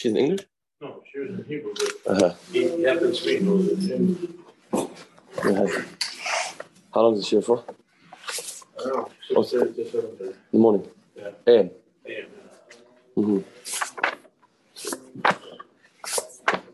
She's 0.00 0.12
in 0.12 0.16
English? 0.16 0.46
No, 0.80 1.02
she 1.12 1.18
was 1.18 1.28
in 1.28 1.44
Hebrew, 1.44 1.74
but 1.76 2.22
Uh-huh. 2.22 2.34
he, 2.50 2.82
happened 2.84 3.14
to 3.14 3.20
speak 3.20 3.40
English. 3.42 4.30
Yeah. 5.44 5.84
How 6.94 7.02
long 7.02 7.16
is 7.18 7.26
she 7.26 7.36
here 7.36 7.42
for? 7.42 7.58
I 7.58 8.82
don't 8.82 8.96
know. 8.96 9.10
Oh. 9.36 9.42
Just, 9.42 9.54
uh, 9.54 9.66
just, 9.76 9.94
uh, 9.94 9.98
In 10.24 10.34
the 10.52 10.58
morning. 10.58 10.88
Yeah. 11.14 11.52
AM. 11.52 11.70
yeah. 12.06 12.24
hmm 13.14 13.40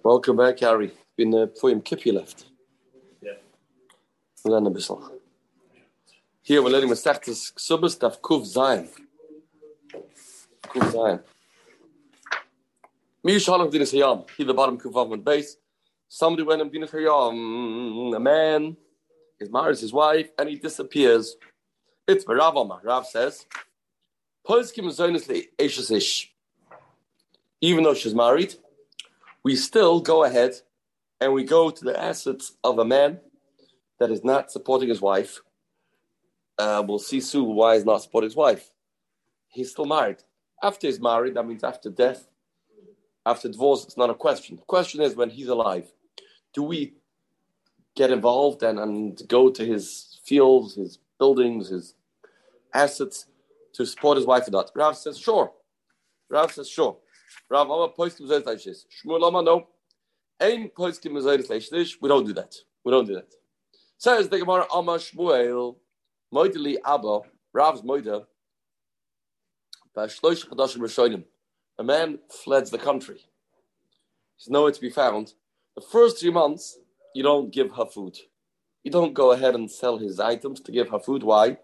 Welcome 0.05 0.37
back, 0.37 0.61
Harry. 0.61 0.93
Been 1.16 1.34
uh, 1.34 1.47
voor 1.55 1.70
je 1.70 1.80
kipje 1.83 2.12
left. 2.12 2.47
Yeah. 3.20 3.38
We 4.45 4.51
learn 4.51 4.66
a 4.66 4.70
bissel. 4.70 5.01
Here 6.43 6.62
we're 6.62 6.70
learning 6.70 6.93
Masechtas 6.93 7.52
Ksubas 7.55 7.98
Daf 7.98 8.20
Kuv 8.20 8.45
Zayin. 8.47 8.88
Kuv 10.70 10.91
Zayin. 10.93 11.20
Here 13.27 13.41
the 13.41 14.55
bottom 14.55 14.79
Kuv 14.79 14.93
Vav 14.93 15.25
base. 15.25 15.57
Somebody 16.09 16.45
went 16.45 16.62
in 16.62 16.71
Dinas 16.71 16.91
Hayam. 16.91 18.15
A 18.15 18.21
man 18.21 18.77
is 19.41 19.51
marries 19.51 19.80
his 19.80 19.93
wife 19.93 20.30
and 20.39 20.48
he 20.48 20.55
disappears. 20.55 21.37
It's 22.07 22.25
Rav. 22.29 22.55
Rav 22.84 23.05
says, 23.05 23.47
Ish. 24.48 26.34
Even 27.61 27.83
though 27.83 27.95
she's 27.95 28.15
married, 28.15 28.55
we 29.43 29.56
still 29.56 29.98
go 29.98 30.23
ahead 30.23 30.55
and 31.20 31.33
we 31.33 31.43
go 31.43 31.70
to 31.70 31.84
the 31.84 32.01
assets 32.01 32.53
of 32.62 32.79
a 32.79 32.84
man 32.84 33.19
that 33.98 34.12
is 34.12 34.23
not 34.23 34.53
supporting 34.53 34.89
his 34.89 35.01
wife. 35.01 35.41
Uh, 36.56 36.84
we'll 36.87 37.01
see 37.01 37.20
soon 37.20 37.56
why 37.56 37.75
he's 37.75 37.84
not 37.84 38.03
supporting 38.03 38.29
his 38.29 38.37
wife. 38.37 38.70
He's 39.48 39.73
still 39.73 39.87
married. 39.87 40.19
After 40.62 40.87
he's 40.87 41.01
married, 41.01 41.34
that 41.34 41.45
means 41.45 41.65
after 41.65 41.91
death, 41.91 42.28
after 43.27 43.48
divorce, 43.48 43.84
it's 43.84 43.96
not 43.96 44.08
a 44.08 44.14
question. 44.14 44.55
The 44.56 44.62
question 44.62 45.02
is 45.02 45.16
when 45.16 45.30
he's 45.30 45.48
alive, 45.48 45.92
do 46.55 46.62
we 46.62 46.94
get 47.96 48.12
involved 48.12 48.62
and, 48.62 48.78
and 48.78 49.20
go 49.27 49.50
to 49.50 49.64
his 49.66 50.20
fields, 50.24 50.77
his 50.77 51.00
buildings, 51.19 51.69
his 51.69 51.94
assets 52.72 53.27
to 53.74 53.84
support 53.84 54.16
his 54.16 54.27
wife 54.27 54.47
or 54.47 54.52
not? 54.52 54.70
Rav 54.77 54.97
says, 54.97 55.19
sure. 55.19 55.52
Rav 56.30 56.52
says, 56.52 56.69
sure. 56.70 56.97
Rav, 57.50 57.69
Amma 57.69 57.88
poskim 57.88 58.28
zayis 58.28 58.47
leishis. 58.47 58.86
Shmuel 59.04 59.27
Amma, 59.27 59.42
no. 59.42 59.66
Ein 60.41 60.70
leishis. 60.78 61.97
We 62.00 62.08
don't 62.08 62.27
do 62.27 62.32
that. 62.34 62.54
We 62.84 62.92
don't 62.92 63.06
do 63.06 63.14
that. 63.14 63.34
Says 63.98 64.28
the 64.28 64.38
Gemara, 64.38 64.66
Amma 64.72 64.98
Shmuel, 64.98 65.77
Moideli 66.32 66.77
Abba, 66.84 67.20
Rav's 67.52 67.82
Moida, 67.82 68.24
Bashloish 69.97 70.47
Chadashim 70.47 70.78
Rishonim. 70.78 71.24
A 71.78 71.84
man 71.84 72.19
fled 72.30 72.66
the 72.66 72.78
country. 72.78 73.20
He's 74.36 74.48
nowhere 74.48 74.72
to 74.72 74.80
be 74.80 74.91
found. 74.91 75.34
The 75.74 75.82
first 75.82 76.19
three 76.20 76.30
months, 76.30 76.78
you 77.14 77.22
don't 77.22 77.52
give 77.52 77.72
her 77.72 77.86
food. 77.86 78.16
You 78.82 78.91
don't 78.91 79.14
go 79.14 79.32
ahead 79.32 79.55
and 79.55 79.70
sell 79.70 79.98
his 79.98 80.19
items 80.19 80.60
to 80.60 80.72
give 80.72 80.88
her 80.91 80.98
food. 80.98 81.22
Why? 81.22 81.58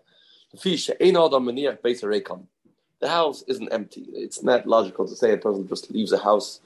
The 3.01 3.09
house 3.09 3.43
isn't 3.49 3.73
empty. 3.73 4.07
It's 4.13 4.43
not 4.43 4.67
logical 4.67 5.09
to 5.09 5.17
say 5.17 5.33
a 5.33 5.39
person 5.39 5.67
just 5.67 5.91
leaves 5.91 6.13
a 6.13 6.19
house 6.19 6.61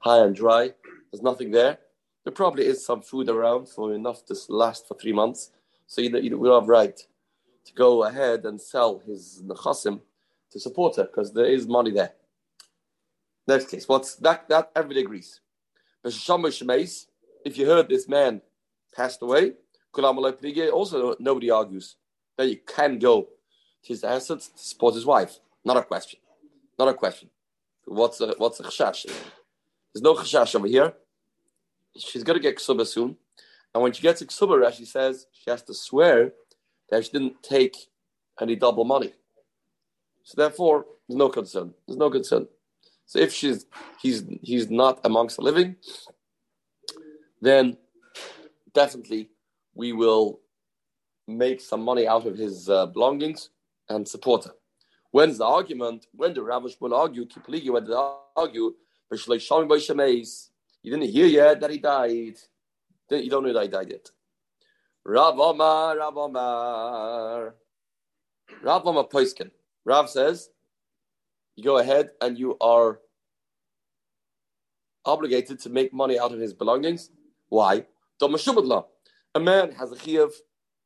high 0.00 0.18
and 0.24 0.34
dry. 0.34 0.74
There's 1.10 1.22
nothing 1.22 1.50
there. 1.50 1.78
There 2.24 2.32
probably 2.32 2.66
is 2.66 2.84
some 2.84 3.00
food 3.02 3.28
around 3.28 3.68
for 3.68 3.94
enough 3.94 4.24
to 4.26 4.36
last 4.48 4.86
for 4.86 4.94
three 4.94 5.12
months. 5.12 5.50
So 5.86 6.00
you, 6.00 6.16
you 6.18 6.38
will 6.38 6.60
have 6.60 6.68
right 6.68 6.96
to 7.64 7.72
go 7.74 8.04
ahead 8.04 8.44
and 8.44 8.60
sell 8.60 8.98
his 8.98 9.42
nechasim 9.44 10.00
to 10.50 10.60
support 10.60 10.96
her 10.96 11.04
because 11.04 11.32
there 11.32 11.46
is 11.46 11.66
money 11.66 11.90
there. 11.90 12.12
Next 13.46 13.68
case, 13.68 13.88
what's 13.88 14.16
that? 14.16 14.48
That 14.48 14.70
everybody 14.76 15.00
agrees. 15.00 15.40
But 16.02 16.14
if 17.44 17.58
you 17.58 17.66
heard 17.66 17.88
this 17.88 18.08
man 18.08 18.40
passed 18.94 19.22
away, 19.22 19.54
also 19.94 21.16
nobody 21.18 21.50
argues 21.50 21.96
that 22.36 22.48
you 22.48 22.58
can 22.66 22.98
go 22.98 23.22
to 23.22 23.28
his 23.88 24.04
assets 24.04 24.48
to 24.48 24.62
support 24.62 24.94
his 24.94 25.04
wife. 25.04 25.38
Not 25.64 25.76
a 25.76 25.82
question. 25.82 26.20
Not 26.78 26.88
a 26.88 26.94
question. 26.94 27.30
What's 27.84 28.20
a 28.20 28.34
what's 28.38 28.60
a 28.60 28.64
chashash? 28.64 29.06
There's 29.92 30.02
no 30.02 30.14
chashash 30.14 30.54
over 30.54 30.66
here. 30.66 30.94
She's 31.96 32.22
gonna 32.24 32.40
get 32.40 32.56
ksuba 32.56 32.86
soon, 32.86 33.16
and 33.74 33.82
when 33.82 33.92
she 33.92 34.02
gets 34.02 34.22
ksuba, 34.22 34.64
Rashi 34.64 34.86
says 34.86 35.26
she 35.32 35.50
has 35.50 35.62
to 35.62 35.74
swear 35.74 36.32
that 36.90 37.04
she 37.04 37.10
didn't 37.10 37.42
take 37.42 37.76
any 38.40 38.56
double 38.56 38.84
money. 38.84 39.12
So 40.22 40.34
therefore, 40.36 40.86
there's 41.08 41.18
no 41.18 41.28
concern. 41.28 41.74
There's 41.86 41.98
no 41.98 42.10
concern. 42.10 42.48
So 43.12 43.18
if 43.18 43.30
she's 43.30 43.66
he's 44.00 44.24
he's 44.40 44.70
not 44.70 45.00
amongst 45.04 45.36
the 45.36 45.42
living, 45.42 45.76
then 47.42 47.76
definitely 48.72 49.28
we 49.74 49.92
will 49.92 50.40
make 51.28 51.60
some 51.60 51.82
money 51.82 52.08
out 52.08 52.26
of 52.26 52.38
his 52.38 52.70
uh, 52.70 52.86
belongings 52.86 53.50
and 53.90 54.08
support 54.08 54.46
her. 54.46 54.54
When's 55.10 55.36
the 55.36 55.44
argument? 55.44 56.06
When 56.14 56.32
the 56.32 56.42
Rav 56.42 56.64
will 56.80 56.94
argue, 56.94 57.26
Kipligi, 57.26 57.68
when 57.68 57.84
they 57.84 57.92
argue, 58.34 58.72
you 60.82 60.90
didn't 60.90 61.10
hear 61.10 61.26
yet 61.26 61.60
that 61.60 61.70
he 61.70 61.76
died. 61.76 62.38
You 63.10 63.28
don't 63.28 63.44
know 63.44 63.52
that 63.52 63.62
he 63.64 63.68
died 63.68 63.90
yet. 63.90 64.10
Rav 65.04 65.38
Omar, 65.38 65.98
Rav 65.98 66.16
Omar. 66.16 67.54
Rav 68.62 68.86
Omar 68.86 69.04
Poiskin. 69.04 69.50
Rav 69.84 70.08
says, 70.08 70.48
you 71.56 71.64
go 71.64 71.78
ahead 71.78 72.10
and 72.20 72.38
you 72.38 72.56
are 72.60 73.00
obligated 75.04 75.58
to 75.60 75.70
make 75.70 75.92
money 75.92 76.18
out 76.18 76.32
of 76.32 76.38
his 76.38 76.52
belongings. 76.52 77.10
Why? 77.48 77.86
A 78.20 79.40
man 79.40 79.72
has 79.72 79.92
a 79.92 79.96
chiyuv 79.96 80.30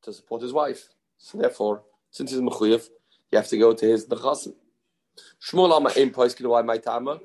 to 0.03 0.13
support 0.13 0.43
his 0.43 0.53
wife. 0.53 0.89
So 1.19 1.39
therefore, 1.39 1.83
since 2.11 2.31
he's 2.31 2.41
mechuyev, 2.41 2.89
you 3.31 3.39
have 3.39 3.49
to 3.49 3.59
go 3.59 3.73
to 3.73 3.87
his 3.87 4.07
nechasim. 4.07 4.55
Shmuel 5.41 5.75
Amma 5.75 5.91
aim 5.97 6.11
poiskin 6.11 6.49
why 6.49 6.63
my 6.63 6.79
tama. 6.79 7.21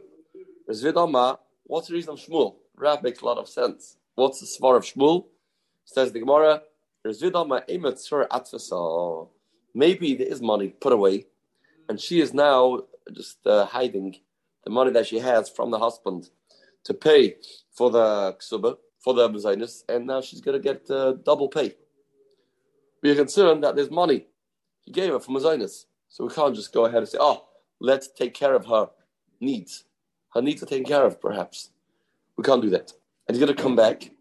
Rizvid 0.70 1.02
Amma, 1.02 1.40
what's 1.64 1.88
the 1.88 1.94
reason 1.94 2.14
of 2.14 2.20
Shmuel? 2.20 2.56
Rav 2.76 3.04
makes 3.04 3.22
a 3.22 3.26
lot 3.26 3.38
of 3.38 3.48
sense. 3.48 3.98
What's 4.16 4.40
the 4.40 4.46
svar 4.46 4.78
of 4.78 4.84
Shmuel? 4.84 5.26
Says 5.86 6.12
the 6.12 6.20
Gemara, 6.20 6.62
Rizvid 7.06 7.40
Amma 7.40 7.64
aim 7.68 7.84
atfasa. 7.84 9.28
Maybe 9.74 10.16
there 10.16 10.28
is 10.28 10.42
money 10.42 10.70
put 10.70 10.94
away, 10.94 11.28
and 11.88 12.00
she 12.00 12.22
is 12.22 12.34
now 12.34 12.82
just 13.14 13.46
uh, 13.46 13.66
hiding 13.66 14.16
the 14.64 14.70
money 14.70 14.92
that 14.92 15.08
she 15.08 15.20
has 15.20 15.50
from 15.50 15.72
the 15.72 15.80
husband 15.80 16.30
to 16.84 16.94
pay 16.94 17.36
for 17.72 17.90
the 17.90 18.36
ksuba, 18.40 18.78
for 19.00 19.14
the 19.14 19.30
mezainis, 19.30 19.84
and 19.90 20.06
now 20.06 20.22
she's 20.22 20.42
going 20.42 20.62
to 20.62 20.64
get 20.64 20.90
uh, 20.90 21.14
double 21.24 21.48
pay. 21.48 21.76
We 23.02 23.12
are 23.12 23.16
concerned 23.16 23.64
that 23.64 23.76
there's 23.76 23.90
money 23.92 24.28
he 24.82 24.92
gave 24.92 25.12
her 25.12 25.20
for 25.20 25.32
mezainis, 25.32 25.86
so 26.10 26.26
we 26.26 26.34
can't 26.34 26.56
just 26.56 26.74
go 26.74 26.86
ahead 26.86 27.00
and 27.00 27.08
say, 27.08 27.18
"Oh, 27.20 27.48
let's 27.80 28.08
take 28.08 28.34
care 28.34 28.54
of 28.54 28.66
her 28.66 28.90
needs. 29.40 29.86
Her 30.34 30.42
needs 30.42 30.62
are 30.64 30.68
taken 30.68 30.86
care 30.86 31.06
of, 31.06 31.20
perhaps." 31.20 31.72
We 32.38 32.44
can't 32.44 32.62
do 32.62 32.70
that, 32.72 32.92
and 33.28 33.36
he's 33.36 33.44
going 33.44 33.56
to 33.56 33.62
come 33.62 33.76
back 33.76 34.12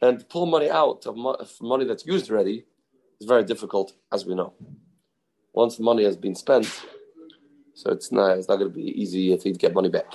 and 0.00 0.28
pull 0.28 0.46
money 0.46 0.70
out 0.70 1.06
of 1.06 1.16
mo- 1.16 1.38
money 1.60 1.84
that's 1.84 2.06
used 2.06 2.30
already 2.30 2.64
is 3.20 3.26
very 3.26 3.44
difficult, 3.44 3.94
as 4.12 4.24
we 4.24 4.34
know. 4.34 4.52
Once 5.52 5.76
the 5.76 5.82
money 5.82 6.04
has 6.04 6.16
been 6.16 6.34
spent, 6.34 6.66
so 7.78 7.92
it's 7.92 8.10
not, 8.10 8.36
it's 8.36 8.48
not 8.48 8.56
going 8.56 8.72
to 8.72 8.76
be 8.76 9.00
easy 9.00 9.32
if 9.32 9.44
he'd 9.44 9.56
get 9.56 9.72
money 9.72 9.88
back. 9.88 10.12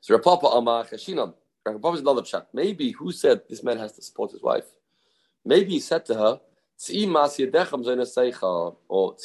So 0.00 0.18
Rapapa 0.18 0.56
Amar 0.56 0.84
Chashinan. 0.84 1.32
Rapapa's 1.64 2.00
another 2.00 2.22
chat. 2.22 2.48
Maybe 2.52 2.90
who 2.90 3.12
said 3.12 3.42
this 3.48 3.62
man 3.62 3.78
has 3.78 3.92
to 3.92 4.02
support 4.02 4.32
his 4.32 4.42
wife? 4.42 4.64
Maybe 5.44 5.70
he 5.70 5.78
said 5.78 6.04
to 6.06 6.14
her, 6.14 6.40
or 8.88 9.16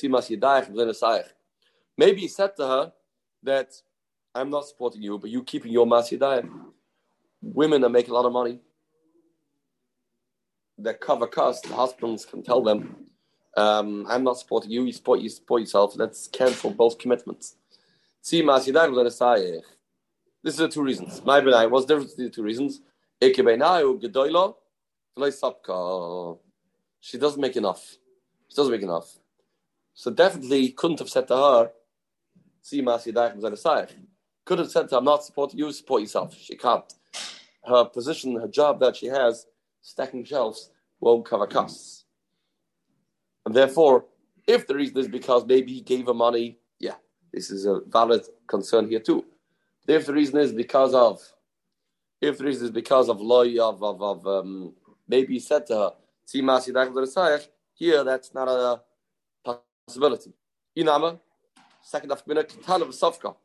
Maybe 1.97 2.21
he 2.21 2.27
said 2.27 2.55
to 2.57 2.67
her 2.67 2.93
that 3.41 3.81
I'm 4.35 4.51
not 4.51 4.67
supporting 4.67 5.01
you, 5.01 5.17
but 5.17 5.31
you 5.31 5.43
keeping 5.43 5.71
your 5.71 5.87
mas 5.87 6.13
Women 7.41 7.83
are 7.83 7.89
making 7.89 8.11
a 8.11 8.13
lot 8.13 8.25
of 8.25 8.31
money. 8.31 8.59
They 10.77 10.93
cover 10.93 11.25
costs. 11.25 11.67
The 11.67 11.73
husbands 11.73 12.25
can 12.25 12.43
tell 12.43 12.61
them, 12.61 13.07
um, 13.57 14.05
I'm 14.09 14.23
not 14.23 14.37
supporting 14.37 14.71
you, 14.71 14.83
you 14.85 14.93
support, 14.93 15.19
you 15.19 15.29
support 15.29 15.61
yourself. 15.61 15.95
Let's 15.95 16.27
cancel 16.27 16.71
both 16.71 16.97
commitments. 16.97 17.55
See, 18.21 18.41
This 18.43 18.63
is 20.45 20.57
the 20.57 20.67
two 20.69 20.83
reasons. 20.83 21.23
My 21.25 21.41
benai, 21.41 21.69
what's 21.69 21.85
the 21.85 21.95
difference 21.95 22.13
between 22.13 22.27
the 22.27 22.33
two 22.33 22.43
reasons? 22.43 22.81
She 26.99 27.17
doesn't 27.17 27.41
make 27.41 27.55
enough. 27.55 27.97
She 28.47 28.55
doesn't 28.55 28.71
make 28.71 28.81
enough. 28.81 29.17
So 29.93 30.11
definitely 30.11 30.69
couldn't 30.69 30.99
have 30.99 31.09
said 31.09 31.27
to 31.27 31.35
her, 31.35 31.71
see, 32.61 32.81
could 32.81 34.59
have 34.59 34.71
said 34.71 34.89
to 34.89 34.95
her, 34.95 34.97
I'm 34.97 35.05
not 35.05 35.23
supporting 35.23 35.59
you, 35.59 35.71
support 35.71 36.01
yourself. 36.01 36.35
She 36.37 36.55
can't. 36.55 36.91
Her 37.65 37.85
position, 37.85 38.39
her 38.39 38.47
job 38.47 38.79
that 38.79 38.95
she 38.95 39.07
has, 39.07 39.45
stacking 39.81 40.23
shelves, 40.23 40.71
won't 40.99 41.25
cover 41.25 41.47
costs. 41.47 42.00
And 43.45 43.55
therefore, 43.55 44.05
if 44.47 44.67
the 44.67 44.75
reason 44.75 44.97
is 44.97 45.07
because 45.07 45.45
maybe 45.45 45.73
he 45.73 45.81
gave 45.81 46.07
her 46.07 46.13
money, 46.13 46.59
yeah, 46.79 46.95
this 47.33 47.51
is 47.51 47.65
a 47.65 47.81
valid 47.87 48.23
concern 48.47 48.87
here 48.89 48.99
too. 48.99 49.25
If 49.87 50.05
the 50.05 50.13
reason 50.13 50.39
is 50.39 50.53
because 50.53 50.93
of, 50.93 51.21
if 52.21 52.37
the 52.37 52.45
reason 52.45 52.65
is 52.65 52.71
because 52.71 53.09
of 53.09 53.19
loy 53.21 53.57
of 53.61 53.83
of, 53.83 54.01
of 54.01 54.27
um, 54.27 54.73
maybe 55.07 55.33
he 55.33 55.39
said 55.39 55.65
to 55.67 55.75
her, 55.75 55.91
"See, 56.25 56.41
Here, 57.73 58.03
that's 58.03 58.33
not 58.33 58.47
a 58.47 58.81
possibility. 59.87 60.33
Inama, 60.77 61.19
second 61.81 62.11
of 62.11 62.25
minute, 62.27 62.55
tal 62.63 62.81
of 62.83 62.89
sofka. 62.89 63.35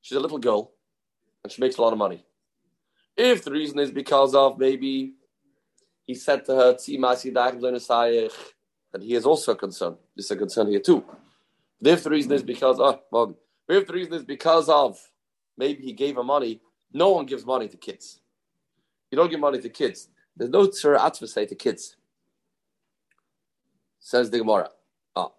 She's 0.00 0.16
a 0.16 0.20
little 0.20 0.38
girl, 0.38 0.72
and 1.42 1.52
she 1.52 1.60
makes 1.60 1.76
a 1.76 1.82
lot 1.82 1.92
of 1.92 1.98
money. 1.98 2.24
If 3.16 3.44
the 3.44 3.50
reason 3.50 3.78
is 3.80 3.90
because 3.90 4.34
of 4.34 4.58
maybe 4.58 5.14
he 6.06 6.14
said 6.14 6.44
to 6.46 6.54
her, 6.54 6.78
"See, 8.92 8.98
masi 8.98 9.02
dach 9.02 9.02
that 9.02 9.02
he 9.02 9.14
is 9.14 9.26
also 9.26 9.54
concerned. 9.54 9.96
This 10.16 10.26
is 10.26 10.30
a 10.30 10.36
concern 10.36 10.68
here 10.68 10.80
too. 10.80 11.04
If 11.82 12.04
the 12.04 12.10
reason 12.10 12.32
is 12.32 12.42
because, 12.42 12.78
oh, 12.80 13.00
well, 13.10 13.38
if 13.68 13.86
the 13.86 13.92
reason 13.92 14.14
is 14.14 14.24
because 14.24 14.68
of 14.68 14.98
maybe 15.56 15.82
he 15.82 15.92
gave 15.92 16.16
her 16.16 16.24
money, 16.24 16.60
no 16.92 17.10
one 17.10 17.26
gives 17.26 17.46
money 17.46 17.68
to 17.68 17.76
kids. 17.76 18.20
You 19.10 19.16
don't 19.16 19.30
give 19.30 19.40
money 19.40 19.60
to 19.60 19.68
kids. 19.68 20.08
There's 20.36 20.50
no 20.50 20.66
atzva 20.66 21.28
say 21.28 21.46
to 21.46 21.54
kids. 21.54 21.96
Says 23.98 24.30
the 24.30 24.38
Gemara. 24.38 24.70
Ah. 25.14 25.30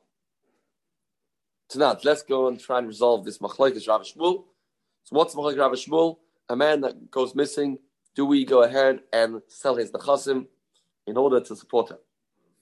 Tonight, 1.70 2.04
let's 2.04 2.24
go 2.24 2.48
and 2.48 2.60
try 2.60 2.78
and 2.78 2.88
resolve 2.88 3.26
this 3.26 3.40
machlokes 3.40 3.88
Rav 3.88 4.02
Shmuel. 4.02 4.46
So 5.04 5.16
what's 5.16 5.36
machlokes 5.36 5.58
Rav 5.58 5.72
Shmuel? 5.72 6.18
A 6.50 6.56
man 6.56 6.82
that 6.82 7.10
goes 7.10 7.34
missing. 7.36 7.80
Do 8.16 8.26
we 8.26 8.46
go 8.46 8.64
ahead 8.64 9.04
and 9.14 9.42
sell 9.48 9.76
his 9.76 9.92
nechasim 9.92 10.48
in 11.08 11.18
order 11.18 11.40
to 11.40 11.56
support 11.56 11.92
him? 11.92 11.98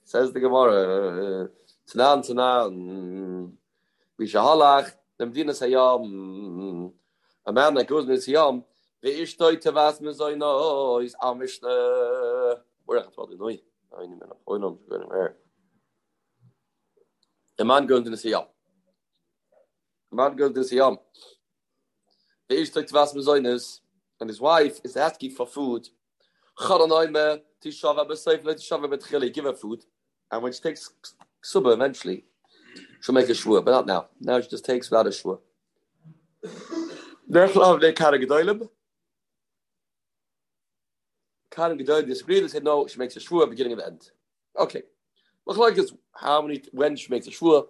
Says 0.04 0.32
the 0.32 0.40
Gemara, 0.40 1.48
Tanan, 1.88 2.28
Tanan, 2.28 3.52
Bishahalach, 4.18 4.92
the 5.18 5.26
Medina 5.26 5.52
Sayam, 5.52 6.92
a 7.46 7.52
man 7.52 7.74
that 7.74 7.86
goes 7.86 8.04
in 8.04 8.10
his 8.10 8.26
The 8.26 8.62
ishtoi 9.04 9.56
tevas 9.62 10.00
mezoino, 10.00 11.04
is 11.04 11.14
amishne. 11.22 12.58
We're 12.86 12.96
not 12.96 13.14
talking 13.14 13.38
noi. 13.38 13.60
I 13.96 14.00
mean, 14.02 14.20
I'm 14.22 14.28
not 14.28 14.44
going 14.44 14.78
anywhere. 14.94 15.36
The 17.56 17.64
man 17.64 17.86
goes 17.86 18.06
in 18.06 18.12
his 18.12 18.24
Yom. 18.24 18.46
The 20.10 20.16
man 20.16 20.36
goes 20.36 20.50
in 20.50 20.56
his 20.56 20.72
Yom. 20.72 20.98
Ve'ishtoi 22.50 22.84
tevas 22.90 23.14
mezoinos, 23.14 23.80
and 24.20 24.28
his 24.28 24.40
wife 24.40 24.80
is 24.82 24.96
asking 24.96 25.30
for 25.32 25.46
food 25.46 25.88
give 29.30 29.44
her 29.44 29.54
food. 29.54 29.84
And 30.30 30.42
when 30.42 30.52
she 30.52 30.60
takes 30.60 30.92
suba 31.42 31.70
eventually, 31.70 32.24
she'll 33.00 33.14
make 33.14 33.28
a 33.28 33.32
shvua, 33.32 33.64
but 33.64 33.70
not 33.70 33.86
now. 33.86 34.08
Now 34.20 34.40
she 34.40 34.48
just 34.48 34.64
takes 34.64 34.90
without 34.90 35.06
a 35.06 35.10
de 37.80 37.92
Kara 37.92 38.18
Gedolim. 38.18 38.68
Disagreed. 42.06 42.44
They 42.44 42.48
said 42.48 42.64
no, 42.64 42.86
she 42.86 42.98
makes 42.98 43.16
a 43.16 43.20
shvua 43.20 43.48
beginning 43.48 43.76
the 43.78 43.86
end. 43.86 44.10
Okay. 44.58 44.82
Machlok 45.48 45.78
is 45.78 45.92
how 46.14 46.42
many 46.42 46.62
when 46.72 46.96
she 46.96 47.10
makes 47.10 47.26
a 47.26 47.30
shvua. 47.30 47.66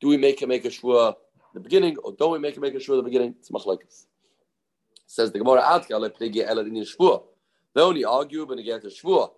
Do 0.00 0.08
we 0.08 0.16
make 0.16 0.40
her 0.40 0.46
make 0.46 0.64
a 0.64 0.68
shvua 0.68 1.14
the 1.54 1.60
beginning, 1.60 1.96
or 1.98 2.12
don't 2.12 2.32
we 2.32 2.38
make 2.38 2.56
her 2.56 2.60
make 2.60 2.74
a 2.74 2.78
shvua 2.78 2.96
the 2.96 3.02
beginning? 3.02 3.36
It's 3.38 3.50
machlokes. 3.50 4.06
Says 5.06 5.30
the 5.32 5.38
Gemara 5.38 5.62
Adka 5.62 5.98
le. 5.98 6.10
They 7.76 7.82
only 7.82 8.06
argue 8.06 8.46
when 8.46 8.56
they 8.56 8.62
get 8.62 8.84
a 8.84 8.86
shvua. 8.86 9.32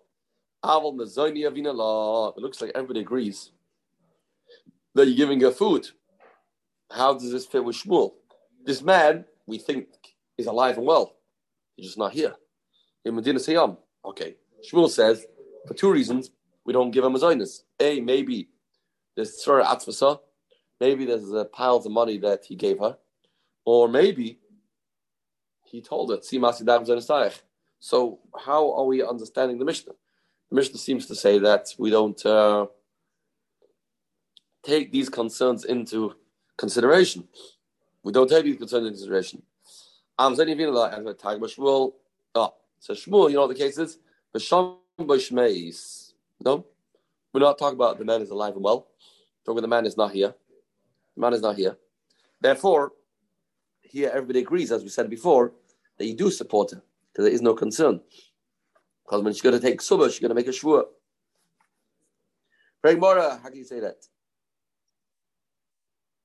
Aval 0.65 0.95
mezoni 0.97 1.41
avina 1.41 1.75
law. 1.75 2.33
It 2.37 2.41
looks 2.41 2.63
like 2.63 2.71
everybody 2.73 3.01
agrees 3.01 3.51
that 4.95 5.09
you're 5.09 5.17
giving 5.17 5.41
her 5.41 5.51
food. 5.51 5.89
How 6.89 7.15
does 7.15 7.33
this 7.33 7.47
fit 7.47 7.65
with 7.65 7.75
Shmuel? 7.75 8.13
This 8.65 8.81
man, 8.81 9.25
we 9.49 9.59
think, 9.59 9.89
is 10.39 10.47
alive 10.47 10.79
and 10.79 10.87
well. 10.87 11.17
He's 11.75 11.87
just 11.87 11.99
not 11.99 12.13
here. 12.13 12.37
In 13.05 13.17
Medina 13.17 13.41
Sayyam. 13.41 13.77
Okay. 14.05 14.37
Shmuel 14.65 14.89
says, 14.89 15.27
for 15.67 15.75
two 15.75 15.91
reasons, 15.91 16.31
we 16.65 16.73
don't 16.73 16.93
give 16.93 17.05
him 17.05 17.17
a 17.17 17.19
Zionist. 17.19 17.65
A, 17.81 18.01
maybe 18.01 18.51
there's 19.17 19.43
Tzara 19.45 19.65
Atzvasa. 19.65 20.21
Maybe 20.81 21.05
there's 21.07 21.33
a 21.33 21.45
piles 21.45 21.87
of 21.87 21.93
money 21.93 22.19
that 22.19 22.45
he 22.45 22.55
gave 22.55 22.79
her. 22.79 22.99
Or 23.65 23.89
maybe 23.89 24.39
he 25.65 25.83
told 25.83 26.11
her, 26.11 26.19
So 27.81 28.19
how 28.45 28.73
are 28.73 28.85
we 28.85 29.03
understanding 29.03 29.59
the 29.59 29.65
Mishnah? 29.65 29.93
The 30.51 30.57
Mishnah 30.57 30.79
seems 30.79 31.07
to 31.07 31.15
say 31.15 31.39
that 31.39 31.75
we 31.79 31.91
don't 31.91 32.25
uh, 32.27 32.67
take 34.63 34.91
these 34.91 35.09
concerns 35.09 35.65
into 35.65 36.15
consideration. 36.57 37.29
We 38.03 38.13
don't 38.13 38.29
take 38.29 38.45
these 38.45 38.59
concerns 38.59 38.87
into 38.87 38.99
consideration. 38.99 39.43
I'm 40.19 40.35
saying 40.35 40.49
even 40.49 40.75
like 40.75 40.93
as 40.93 41.07
a 41.07 41.15
tag 41.15 41.39
Shmuel. 41.41 41.93
Oh, 42.35 42.55
so 42.81 42.95
Shmuel, 42.95 43.31
you 43.31 43.37
know 43.37 43.47
what 43.47 43.57
the 43.57 43.63
case 43.63 43.79
is? 43.79 43.99
No, 46.45 46.67
we're 47.33 47.41
not 47.41 47.59
talking 47.59 47.77
about 47.77 47.99
the 47.99 48.05
man 48.05 48.23
is 48.23 48.31
alive 48.31 48.55
and 48.55 48.65
well. 48.65 48.89
Talking 49.45 49.59
about 49.59 49.63
the 49.63 49.69
man 49.69 49.87
is 49.87 49.97
not 49.97 50.13
here. 50.13 50.35
The 51.15 51.21
man 51.21 51.35
is 51.35 51.41
not 51.41 51.57
here. 51.57 51.77
Therefore, 52.41 52.93
here 53.81 54.11
everybody 54.13 54.41
agrees, 54.41 54.73
as 54.73 54.83
we 54.83 54.89
said 54.89 55.09
before, 55.09 55.53
that 55.97 56.07
you 56.07 56.15
do 56.15 56.31
support 56.31 56.73
her 56.73 56.83
there 57.23 57.33
is 57.33 57.43
no 57.43 57.55
concern. 57.55 58.01
Because 59.05 59.23
when 59.23 59.33
she's 59.33 59.43
going 59.43 59.59
to 59.59 59.61
take 59.61 59.81
subah, 59.81 60.11
she's 60.11 60.21
going 60.21 60.31
to 60.31 60.35
make 60.35 60.49
a 60.49 60.51
shvur. 60.51 60.85
Very 62.83 62.97
Mora, 62.97 63.41
how 63.43 63.49
can 63.49 63.57
you 63.57 63.65
say 63.65 63.81
that? 63.81 63.97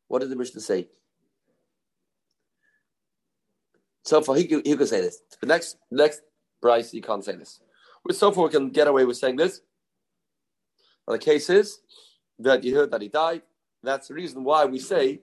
What 0.08 0.20
did 0.20 0.30
the 0.30 0.36
Mishnah 0.36 0.62
say? 0.62 0.90
So 4.04 4.22
far, 4.22 4.36
he, 4.36 4.44
he 4.44 4.76
could 4.76 4.88
say 4.88 5.02
this. 5.02 5.22
The 5.42 5.48
next 5.48 5.78
next 5.90 6.22
Bryce, 6.62 6.92
he 6.92 7.02
can't 7.02 7.24
say 7.24 7.36
this. 7.36 7.60
With 8.06 8.18
so 8.18 8.32
far, 8.32 8.44
we 8.46 8.50
can 8.50 8.70
get 8.70 8.88
away 8.88 9.06
with 9.06 9.18
saying 9.18 9.38
this. 9.38 9.62
But 11.08 11.14
the 11.14 11.26
case 11.26 11.50
is 11.50 11.80
that 12.40 12.64
you 12.64 12.76
heard 12.76 12.92
that 12.92 13.02
he 13.02 13.08
died. 13.08 13.42
That's 13.82 14.10
the 14.10 14.14
reason 14.14 14.44
why 14.44 14.66
we 14.66 14.80
say 14.80 15.22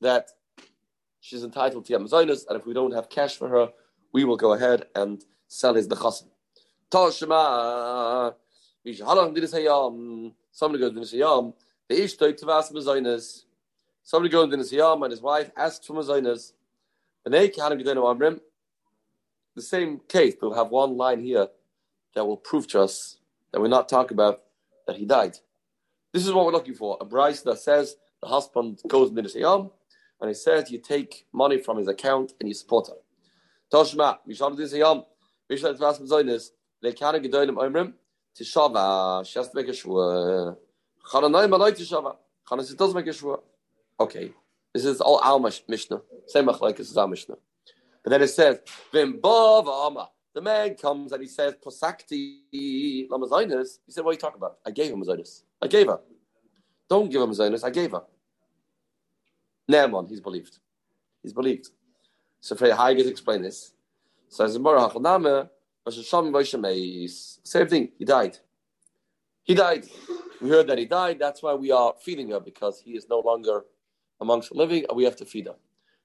that 0.00 0.30
she's 1.20 1.44
entitled 1.44 1.84
to 1.86 1.92
Yamazonis, 1.92 2.44
and 2.48 2.58
if 2.58 2.66
we 2.66 2.74
don't 2.74 2.92
have 2.92 3.08
cash 3.08 3.36
for 3.36 3.48
her, 3.48 3.68
we 4.12 4.24
will 4.24 4.36
go 4.36 4.52
ahead 4.52 4.86
and 4.94 5.24
sell 5.48 5.74
his 5.74 5.88
nechasim. 5.88 6.28
Toshma, 6.90 8.34
somebody 10.52 10.80
goes 10.80 10.92
to 10.92 11.00
the 11.00 11.06
Sayam, 11.06 11.54
the 11.88 12.02
Ish 12.02 12.14
took 12.14 12.36
to 12.38 12.46
Vas 12.46 12.70
Mazonis. 12.70 13.44
Somebody 14.02 14.32
goes 14.32 14.52
into 14.52 14.64
Siyam 14.64 15.02
and 15.02 15.10
his 15.10 15.20
wife 15.20 15.50
asks 15.56 15.86
for 15.86 15.94
Mazonas. 15.94 16.52
The 19.54 19.62
same 19.62 20.00
case, 20.08 20.34
we'll 20.40 20.54
have 20.54 20.70
one 20.70 20.96
line 20.96 21.20
here 21.20 21.48
that 22.14 22.24
will 22.24 22.36
prove 22.36 22.66
to 22.68 22.80
us 22.80 23.18
that 23.52 23.60
we're 23.60 23.68
not 23.68 23.88
talking 23.88 24.16
about 24.16 24.42
that 24.86 24.96
he 24.96 25.04
died. 25.04 25.38
This 26.12 26.26
is 26.26 26.32
what 26.32 26.46
we're 26.46 26.52
looking 26.52 26.74
for. 26.74 26.98
A 27.00 27.04
Bryce 27.04 27.42
that 27.42 27.58
says 27.58 27.96
the 28.20 28.28
husband 28.28 28.80
goes 28.88 29.10
into 29.10 29.22
the 29.22 29.28
Siyam 29.28 29.70
and 30.20 30.28
he 30.28 30.34
says 30.34 30.70
you 30.70 30.78
take 30.78 31.26
money 31.32 31.58
from 31.58 31.76
his 31.76 31.88
account 31.88 32.32
and 32.40 32.48
you 32.48 32.54
support 32.54 32.88
her. 32.88 33.01
Toshma, 33.72 34.18
Mishal 34.28 34.56
the 34.56 34.64
Siyam, 34.64 35.04
Mishal 35.50 35.78
Tvas 35.78 36.00
Mazonas, 36.00 36.50
Lekana 36.84 37.24
Gedolim 37.24 37.56
Omrim, 37.56 37.92
Tishava, 38.38 39.26
she 39.26 39.38
has 39.38 39.48
to 39.48 39.56
make 39.56 39.68
a 39.68 39.72
shua. 39.72 40.56
Chananai 41.10 41.48
Malay 41.48 41.72
Tishava. 41.72 42.16
Chanas, 42.48 42.70
it 42.70 42.78
does 42.78 42.94
make 42.94 43.06
a 43.06 43.12
shua. 43.12 43.38
Okay, 43.98 44.32
this 44.74 44.84
is 44.84 45.00
all 45.00 45.20
our 45.22 45.38
Mishnah. 45.68 46.02
Same 46.26 46.46
like 46.46 46.76
this 46.76 46.90
is 46.90 46.96
our 46.96 47.08
Mishnah. 47.08 47.36
But 48.02 48.10
then 48.10 48.22
it 48.22 48.28
says, 48.28 48.60
the 50.34 50.40
man 50.40 50.74
comes 50.74 51.12
and 51.12 51.22
he 51.22 51.28
says, 51.28 51.54
Posakti 51.64 53.08
Lamazainis. 53.08 53.78
He 53.86 53.92
said, 53.92 54.04
What 54.04 54.10
are 54.10 54.14
you 54.14 54.18
talking 54.18 54.38
about? 54.38 54.58
I 54.66 54.70
gave 54.70 54.92
him 54.92 55.02
Mazainis. 55.02 55.42
I 55.60 55.66
gave 55.66 55.86
her. 55.86 56.00
Don't 56.88 57.10
give 57.10 57.20
him 57.20 57.30
Mazainis. 57.30 57.64
I 57.64 57.70
gave 57.70 57.92
her. 57.92 58.02
Naaman, 59.68 60.06
he's 60.06 60.20
believed. 60.20 60.58
He's 61.22 61.32
believed. 61.32 61.70
So 62.42 62.56
Frey 62.56 62.72
Haig 62.72 62.98
explain 62.98 63.42
this. 63.42 63.72
So 64.28 64.44
as 64.44 64.52
Says 64.52 64.58
Same 67.44 67.68
thing, 67.68 67.88
he 67.96 68.04
died. 68.04 68.38
He 69.44 69.54
died. 69.54 69.86
We 70.40 70.50
heard 70.50 70.66
that 70.66 70.78
he 70.78 70.86
died. 70.86 71.18
That's 71.20 71.42
why 71.42 71.54
we 71.54 71.70
are 71.70 71.94
feeding 72.02 72.30
her 72.30 72.40
because 72.40 72.82
he 72.84 72.92
is 72.92 73.08
no 73.08 73.20
longer 73.20 73.64
amongst 74.20 74.50
the 74.50 74.56
living, 74.56 74.84
and 74.88 74.96
we 74.96 75.04
have 75.04 75.16
to 75.16 75.24
feed 75.24 75.46
them. 75.46 75.54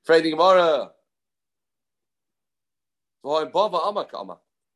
Freddy 0.04 0.32
Gemara 0.32 0.92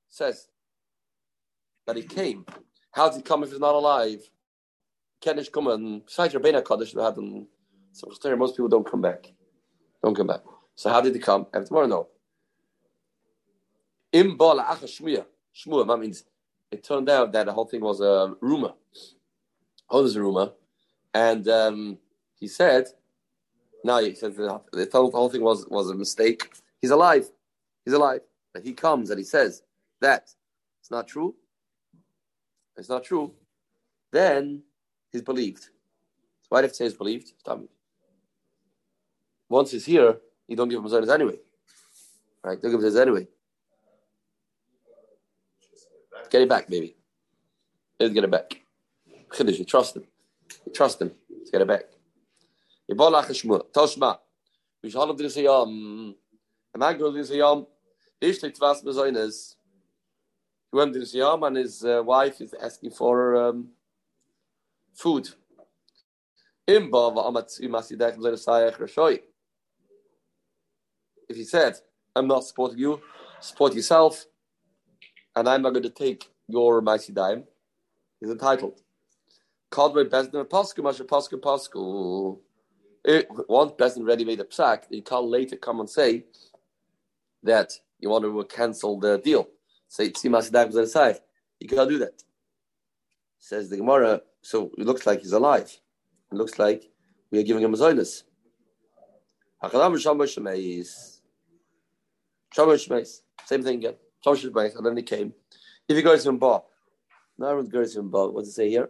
says 0.09 0.47
that 1.85 1.95
he 1.95 2.03
came. 2.03 2.45
How 2.91 3.09
did 3.09 3.17
he 3.17 3.21
come 3.21 3.43
if 3.43 3.51
he's 3.51 3.59
not 3.59 3.75
alive? 3.75 4.29
Kenish 5.23 5.51
come 5.51 5.67
and 5.67 6.05
besides 6.05 6.33
Rabbeinu 6.33 6.65
Kaddish, 6.65 6.93
them. 6.93 7.47
So 7.91 8.35
most 8.35 8.55
people 8.55 8.67
don't 8.67 8.89
come 8.89 9.01
back. 9.01 9.31
Don't 10.03 10.15
come 10.15 10.27
back. 10.27 10.41
So 10.75 10.89
how 10.89 11.01
did 11.01 11.13
he 11.13 11.19
come? 11.19 11.47
I 11.53 11.57
have 11.57 11.67
tomorrow 11.67 11.87
know. 11.87 12.07
Im. 14.11 14.37
Shmuya, 14.37 15.25
that 15.87 15.97
means 15.99 16.23
it 16.71 16.83
turned 16.83 17.09
out 17.09 17.31
that 17.33 17.45
the 17.45 17.53
whole 17.53 17.65
thing 17.65 17.81
was 17.81 18.01
a 18.01 18.33
rumor. 18.41 18.73
Oh, 19.89 20.01
there's 20.01 20.15
a 20.15 20.21
rumor. 20.21 20.51
And 21.13 21.47
um, 21.47 21.97
he 22.39 22.47
said 22.47 22.87
now 23.83 23.99
he 23.99 24.15
says 24.15 24.35
the, 24.35 24.61
the 24.71 24.89
whole 24.91 25.29
thing 25.29 25.41
was 25.41 25.65
was 25.67 25.89
a 25.89 25.95
mistake. 25.95 26.49
he's 26.81 26.91
alive. 26.91 27.29
He's 27.85 27.93
alive. 27.93 28.21
But 28.53 28.63
he 28.63 28.73
comes 28.73 29.09
and 29.09 29.17
he 29.17 29.23
says 29.23 29.63
that 30.01 30.29
it's 30.79 30.91
not 30.91 31.07
true. 31.07 31.35
It's 32.77 32.89
not 32.89 33.03
true. 33.03 33.33
Then 34.11 34.63
he's 35.11 35.21
believed. 35.21 35.63
So 35.63 36.49
Why 36.49 36.59
do 36.59 36.63
you 36.63 36.67
have 36.67 36.71
to 36.71 36.77
say 36.77 36.85
he's 36.85 36.93
believed? 36.93 37.33
Once 39.49 39.71
he's 39.71 39.85
here, 39.85 40.17
you 40.51 40.57
don't 40.57 40.67
give 40.67 40.83
his 40.83 41.09
anyway. 41.09 41.39
Right? 42.43 42.61
Don't 42.61 42.71
give 42.71 42.81
his 42.81 42.97
anyway. 42.97 43.25
Get 46.29 46.41
it 46.41 46.49
back, 46.49 46.67
baby. 46.67 46.97
Let's 47.97 48.13
get 48.13 48.25
it 48.25 48.31
back. 48.31 48.61
Chiddush, 49.29 49.59
you 49.59 49.63
trust 49.63 49.95
him. 49.95 50.03
You 50.65 50.73
trust 50.73 51.01
him. 51.01 51.11
Let's 51.29 51.51
get 51.51 51.61
it 51.61 51.67
back. 51.69 51.83
Yibolach 52.89 53.27
Shmuel. 53.27 53.63
Toshma. 53.71 54.17
Mishalom 54.83 55.17
dir 55.17 55.29
siyam. 55.29 56.15
A 56.75 56.77
man 56.77 56.97
goes 56.97 57.15
dir 57.15 57.33
siyam. 57.33 57.65
Ishlik 58.21 58.57
tvas 58.57 58.83
bezoines. 58.83 59.55
He 60.69 60.77
went 60.77 60.91
to 60.93 60.99
the 60.99 61.05
siyam 61.05 61.47
and 61.47 61.55
his 61.55 61.85
uh, 61.85 62.03
wife 62.03 62.41
is 62.41 62.53
asking 62.61 62.91
for 62.91 63.37
um, 63.37 63.69
food. 64.93 65.29
Imba 66.67 67.15
va'amat 67.15 67.61
imasi 67.61 67.97
dech 67.97 68.17
b'zayne 68.17 68.39
sayach 68.45 68.77
rashoy. 68.77 69.21
If 71.31 71.37
he 71.37 71.45
said, 71.45 71.75
I'm 72.13 72.27
not 72.27 72.43
supporting 72.43 72.77
you, 72.77 72.99
support 73.39 73.73
yourself, 73.73 74.25
and 75.33 75.47
I'm 75.47 75.61
not 75.61 75.69
going 75.69 75.83
to 75.83 75.89
take 75.89 76.29
your 76.49 76.81
mighty 76.81 77.13
dime, 77.13 77.45
he's 78.19 78.29
entitled. 78.29 78.81
Bezdin 79.71 80.43
Pasku, 80.49 80.83
Masha. 80.83 81.05
Once 83.47 83.71
Bezdin 83.71 84.01
already 84.01 84.25
made 84.25 84.41
a 84.41 84.43
psak, 84.43 84.83
you 84.89 85.01
can't 85.01 85.27
later 85.27 85.55
come 85.55 85.79
and 85.79 85.89
say 85.89 86.25
that 87.43 87.71
you 88.01 88.09
want 88.09 88.25
to 88.25 88.43
cancel 88.53 88.99
the 88.99 89.17
deal. 89.19 89.47
Say, 89.87 90.09
Tzimas 90.09 90.51
You 91.61 91.67
can't 91.69 91.89
do 91.89 91.97
that. 91.99 92.21
Says 93.39 93.69
the 93.69 93.77
Gemara, 93.77 94.21
so 94.41 94.69
it 94.77 94.85
looks 94.85 95.05
like 95.05 95.21
he's 95.21 95.31
alive. 95.31 95.79
It 96.29 96.35
looks 96.35 96.59
like 96.59 96.91
we 97.31 97.39
are 97.39 97.43
giving 97.43 97.63
him 97.63 97.73
a 97.73 98.05
zoinus. 102.55 103.21
Same 103.45 103.63
thing 103.63 103.77
again. 103.77 103.95
And 104.25 104.85
then 104.85 104.97
he 104.97 105.03
came. 105.03 105.33
If 105.87 105.97
he 105.97 106.03
goes 106.03 106.23
to 106.23 106.31
Ba, 106.31 106.61
no, 107.37 107.47
everyone 107.47 107.69
goes 107.69 107.93
to 107.95 108.03
Ba. 108.03 108.29
What 108.29 108.41
does 108.41 108.49
it 108.49 108.53
say 108.53 108.69
here? 108.69 108.89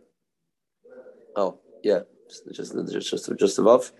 Oh, 1.35 1.59
yeah, 1.83 2.01
just 2.29 2.45
just 2.53 2.73
just 2.91 3.39
just 3.39 3.59
above, 3.59 3.91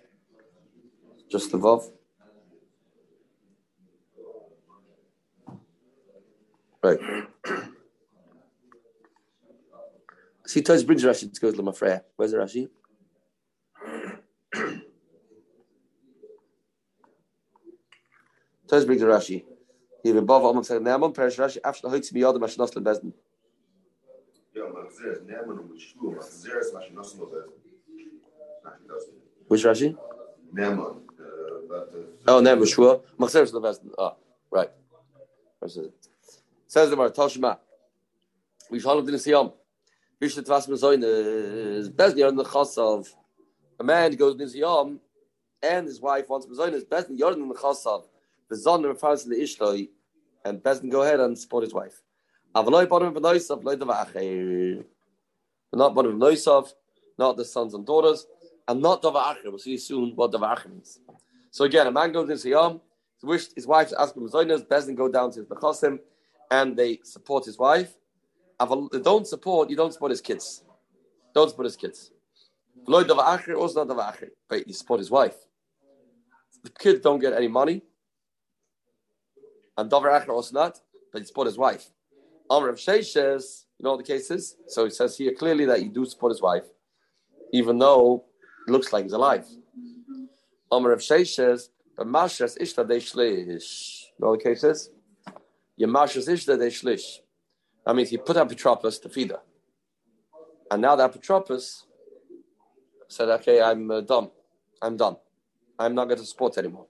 just 1.29 1.53
above. 1.53 1.89
Right. 6.83 6.99
See, 10.47 10.61
Toys 10.61 10.83
brings 10.83 11.03
Rashi 11.03 11.31
to 11.31 11.39
go 11.39 11.51
to 11.51 11.61
Lamafreya. 11.61 12.01
Where's 12.17 12.31
the 12.31 12.37
Rashi? 12.37 12.67
Toys 18.67 18.83
brings 18.85 19.01
Rashi. 19.01 19.45
Hier 20.03 20.17
above 20.17 20.43
Amok 20.43 20.65
said, 20.65 20.81
"Ne'amon 20.81 21.13
perish 21.13 21.37
Rashi 21.37 21.59
after 21.63 21.87
the 21.87 21.97
hoitzi 21.97 22.13
mashnas 22.13 22.73
lebezden." 22.73 23.13
Which 29.47 29.63
Rashi? 29.63 29.97
Ne'amon. 30.53 31.01
Oh, 32.27 32.41
Ne'amon 32.41 32.67
Shua. 32.67 32.99
Machzeres 33.19 33.51
lebezden. 33.51 33.91
Ah, 33.97 34.15
right. 34.49 34.71
Says 36.67 36.89
the 36.89 36.95
Mar 36.95 37.09
Toshma. 37.09 37.57
We 38.69 38.79
shall 38.79 38.95
have 38.95 39.05
the 39.05 39.11
Siyam. 39.13 39.53
Bishlet 40.21 40.47
was 40.47 40.67
mezoin 40.67 41.03
eh, 41.03 41.79
is 41.79 41.89
best 41.89 42.15
in 42.15 42.35
the 42.35 42.43
chas 42.43 42.77
of 42.77 43.09
a 43.79 43.83
man 43.83 44.11
goes 44.13 44.35
to 44.35 44.43
Siyam 44.43 44.99
and 45.63 45.87
his 45.87 45.99
wife 45.99 46.29
wants 46.29 46.45
mezoin 46.45 46.73
is 46.73 46.83
best 46.83 47.09
in 47.09 47.17
the 47.17 47.57
chas 47.59 47.85
of 47.87 48.07
the 48.51 48.57
son 48.57 48.83
refers 48.83 49.23
to 49.23 49.29
the 49.29 49.37
ishloi, 49.37 49.87
and 50.43 50.61
best 50.61 50.87
go 50.89 51.03
ahead 51.03 51.21
and 51.21 51.39
support 51.39 51.63
his 51.63 51.73
wife. 51.73 52.01
Avaloi 52.53 52.87
bottom 52.87 53.15
of 53.15 53.23
noisav 53.23 53.63
loy 53.63 53.77
davacher. 53.77 54.83
Not 55.71 55.95
bottom 55.95 56.11
of 56.11 56.17
noisav, 56.17 56.73
not 57.17 57.37
the 57.37 57.45
sons 57.45 57.73
and 57.73 57.85
daughters, 57.85 58.27
and 58.67 58.81
not 58.81 59.01
davacher. 59.01 59.49
We'll 59.49 59.57
see 59.57 59.77
soon 59.77 60.11
what 60.17 60.33
davacher 60.33 60.67
means. 60.67 60.99
So 61.49 61.63
again, 61.63 61.87
a 61.87 61.91
man 61.91 62.11
goes 62.11 62.29
into 62.29 62.49
Yom, 62.49 62.81
he 63.21 63.25
wished 63.25 63.53
his 63.55 63.65
wife 63.65 63.87
to 63.89 64.01
ask 64.01 64.17
him 64.17 64.27
zoinas, 64.27 64.67
best 64.67 64.93
go 64.95 65.07
down 65.07 65.31
to 65.31 65.39
his 65.39 65.47
nechasim, 65.47 65.99
and 66.51 66.75
they 66.75 66.99
support 67.05 67.45
his 67.45 67.57
wife. 67.57 67.95
They 68.91 68.99
don't 68.99 69.25
support, 69.25 69.69
you 69.69 69.77
don't 69.77 69.93
support 69.93 70.11
his 70.11 70.21
kids. 70.21 70.65
Don't 71.33 71.49
support 71.49 71.67
his 71.67 71.77
kids. 71.77 72.11
Loy 72.85 73.05
davacher, 73.05 73.55
also 73.55 73.85
not 73.85 73.95
davacher, 73.95 74.31
but 74.49 74.67
you 74.67 74.73
support 74.73 74.99
his 74.99 75.09
wife. 75.09 75.37
The 76.63 76.69
kids 76.69 76.99
don't 76.99 77.19
get 77.19 77.31
any 77.31 77.47
money 77.47 77.83
and 79.77 79.89
Dover 79.89 80.09
Acher 80.09 80.29
also 80.29 80.53
not, 80.53 80.79
but 81.11 81.21
he 81.21 81.25
support 81.25 81.47
his 81.47 81.57
wife. 81.57 81.89
Amr 82.49 82.69
of 82.69 82.79
says, 82.79 83.65
you 83.79 83.83
know 83.85 83.95
the 83.97 84.03
cases? 84.03 84.57
So 84.67 84.85
he 84.85 84.91
says 84.91 85.17
here 85.17 85.33
clearly 85.33 85.65
that 85.65 85.79
he 85.79 85.87
do 85.87 86.05
support 86.05 86.31
his 86.31 86.41
wife, 86.41 86.65
even 87.53 87.79
though 87.79 88.25
it 88.67 88.71
looks 88.71 88.91
like 88.91 89.03
he's 89.03 89.13
alive. 89.13 89.45
Amr 90.71 90.91
of 90.91 91.03
says, 91.03 91.69
but 91.97 92.07
Mashas 92.07 92.57
Ishta 92.59 92.87
de. 92.87 92.95
You 92.95 93.59
know 94.19 94.35
the 94.35 94.43
cases? 94.43 94.89
Mashas 95.79 96.27
Ishta 96.27 96.57
de. 96.57 96.97
That 97.85 97.95
means 97.95 98.09
he 98.09 98.17
put 98.17 98.37
up 98.37 98.49
Petropus 98.49 99.01
to 99.01 99.09
feed 99.09 99.31
her. 99.31 99.41
And 100.69 100.81
now 100.81 100.95
that 100.95 101.13
Petropus 101.13 101.83
said, 103.07 103.29
okay, 103.29 103.61
I'm 103.61 103.89
uh, 103.91 104.01
done. 104.01 104.29
I'm 104.81 104.95
done. 104.97 105.17
I'm 105.77 105.95
not 105.95 106.05
going 106.05 106.19
to 106.19 106.25
support 106.25 106.57
anymore. 106.57 106.87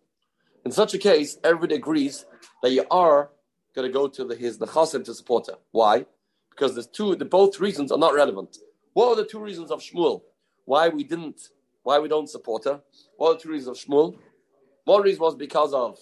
In 0.65 0.71
such 0.71 0.93
a 0.93 0.97
case, 0.97 1.37
everybody 1.43 1.75
agrees 1.75 2.25
that 2.61 2.71
you 2.71 2.85
are 2.91 3.31
going 3.75 3.87
to 3.87 3.93
go 3.93 4.07
to 4.07 4.25
the, 4.25 4.35
his 4.35 4.59
nechasim 4.59 5.03
to 5.05 5.13
support 5.13 5.47
her. 5.47 5.57
Why? 5.71 6.05
Because 6.49 6.75
the 6.75 6.83
two, 6.83 7.15
the 7.15 7.25
both 7.25 7.59
reasons 7.59 7.91
are 7.91 7.97
not 7.97 8.13
relevant. 8.13 8.57
What 8.93 9.09
are 9.09 9.15
the 9.15 9.25
two 9.25 9.39
reasons 9.39 9.71
of 9.71 9.81
Shmuel? 9.81 10.21
Why 10.65 10.89
we 10.89 11.03
didn't, 11.03 11.41
why 11.83 11.99
we 11.99 12.07
don't 12.07 12.29
support 12.29 12.65
her? 12.65 12.81
What 13.17 13.29
are 13.29 13.33
the 13.35 13.39
two 13.39 13.49
reasons 13.49 13.79
of 13.79 13.89
Shmuel? 13.89 14.17
One 14.85 15.01
reason 15.01 15.21
was 15.21 15.35
because 15.35 15.73
of. 15.73 15.97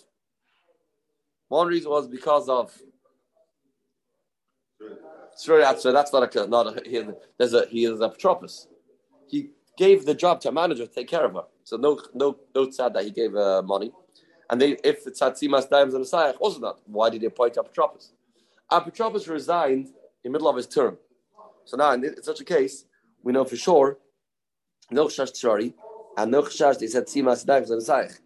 One 1.47 1.67
reason 1.67 1.89
was 1.89 2.07
because 2.07 2.49
of. 2.49 2.73
Sorry, 5.35 5.63
so 5.77 5.91
that's 5.91 6.11
not 6.11 6.35
a 6.35 6.47
not 6.47 6.67
a 6.67 6.89
he, 6.89 7.03
there's 7.37 7.53
a 7.53 7.65
he 7.67 7.85
is 7.85 8.01
a 8.01 8.09
patropus. 8.09 8.67
He 9.27 9.51
gave 9.77 10.05
the 10.05 10.13
job 10.13 10.41
to 10.41 10.49
a 10.49 10.51
manager 10.51 10.85
to 10.85 10.93
take 10.93 11.07
care 11.07 11.25
of 11.25 11.33
her. 11.33 11.43
So 11.63 11.77
no 11.77 11.99
no 12.13 12.37
no 12.53 12.69
sad 12.69 12.93
that 12.93 13.05
he 13.05 13.11
gave 13.11 13.35
uh, 13.35 13.61
money. 13.61 13.91
And 14.49 14.59
they, 14.59 14.77
if 14.83 15.05
it's 15.05 15.21
Hatzimas 15.21 15.69
Daims 15.69 15.93
and 15.93 16.03
Asayach, 16.03 16.35
also 16.39 16.59
not. 16.59 16.79
Why 16.85 17.09
did 17.09 17.21
he 17.21 17.27
appoint 17.27 17.55
Apotropos? 17.55 18.09
Apotropos 18.71 19.27
resigned 19.29 19.87
in 19.87 19.93
the 20.23 20.29
middle 20.29 20.49
of 20.49 20.55
his 20.55 20.67
term. 20.67 20.97
So 21.65 21.77
now, 21.77 21.91
in, 21.91 22.21
such 22.23 22.41
a 22.41 22.43
case, 22.43 22.85
we 23.21 23.31
know 23.31 23.45
for 23.45 23.55
sure, 23.55 23.99
no 24.89 25.05
Chash 25.05 25.31
Tshari, 25.33 25.73
and 26.17 26.31
no 26.31 26.41
Chash, 26.41 26.79
they 26.79 26.87
said 26.87 27.05
Tzimas 27.05 27.45
Daims 27.45 27.69
and 27.69 27.81
Asayach. 27.81 28.19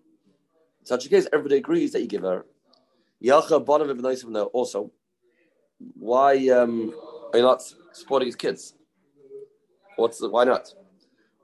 In 0.80 0.86
such 0.86 1.06
a 1.06 1.10
case, 1.10 1.28
everybody 1.34 1.58
agrees 1.58 1.92
that 1.92 2.02
you 2.02 2.08
give 2.08 2.22
her. 2.22 2.46
Yacha 3.24 3.64
Bonav 3.64 3.90
Ibn 3.90 4.36
also. 4.54 4.92
Why 5.96 6.48
um, 6.50 6.94
are 7.34 7.38
you 7.38 7.44
not 7.44 7.64
supporting 7.92 8.28
his 8.28 8.36
kids? 8.36 8.76
What's 9.98 10.20
the, 10.20 10.30
why 10.30 10.46
not? 10.46 10.74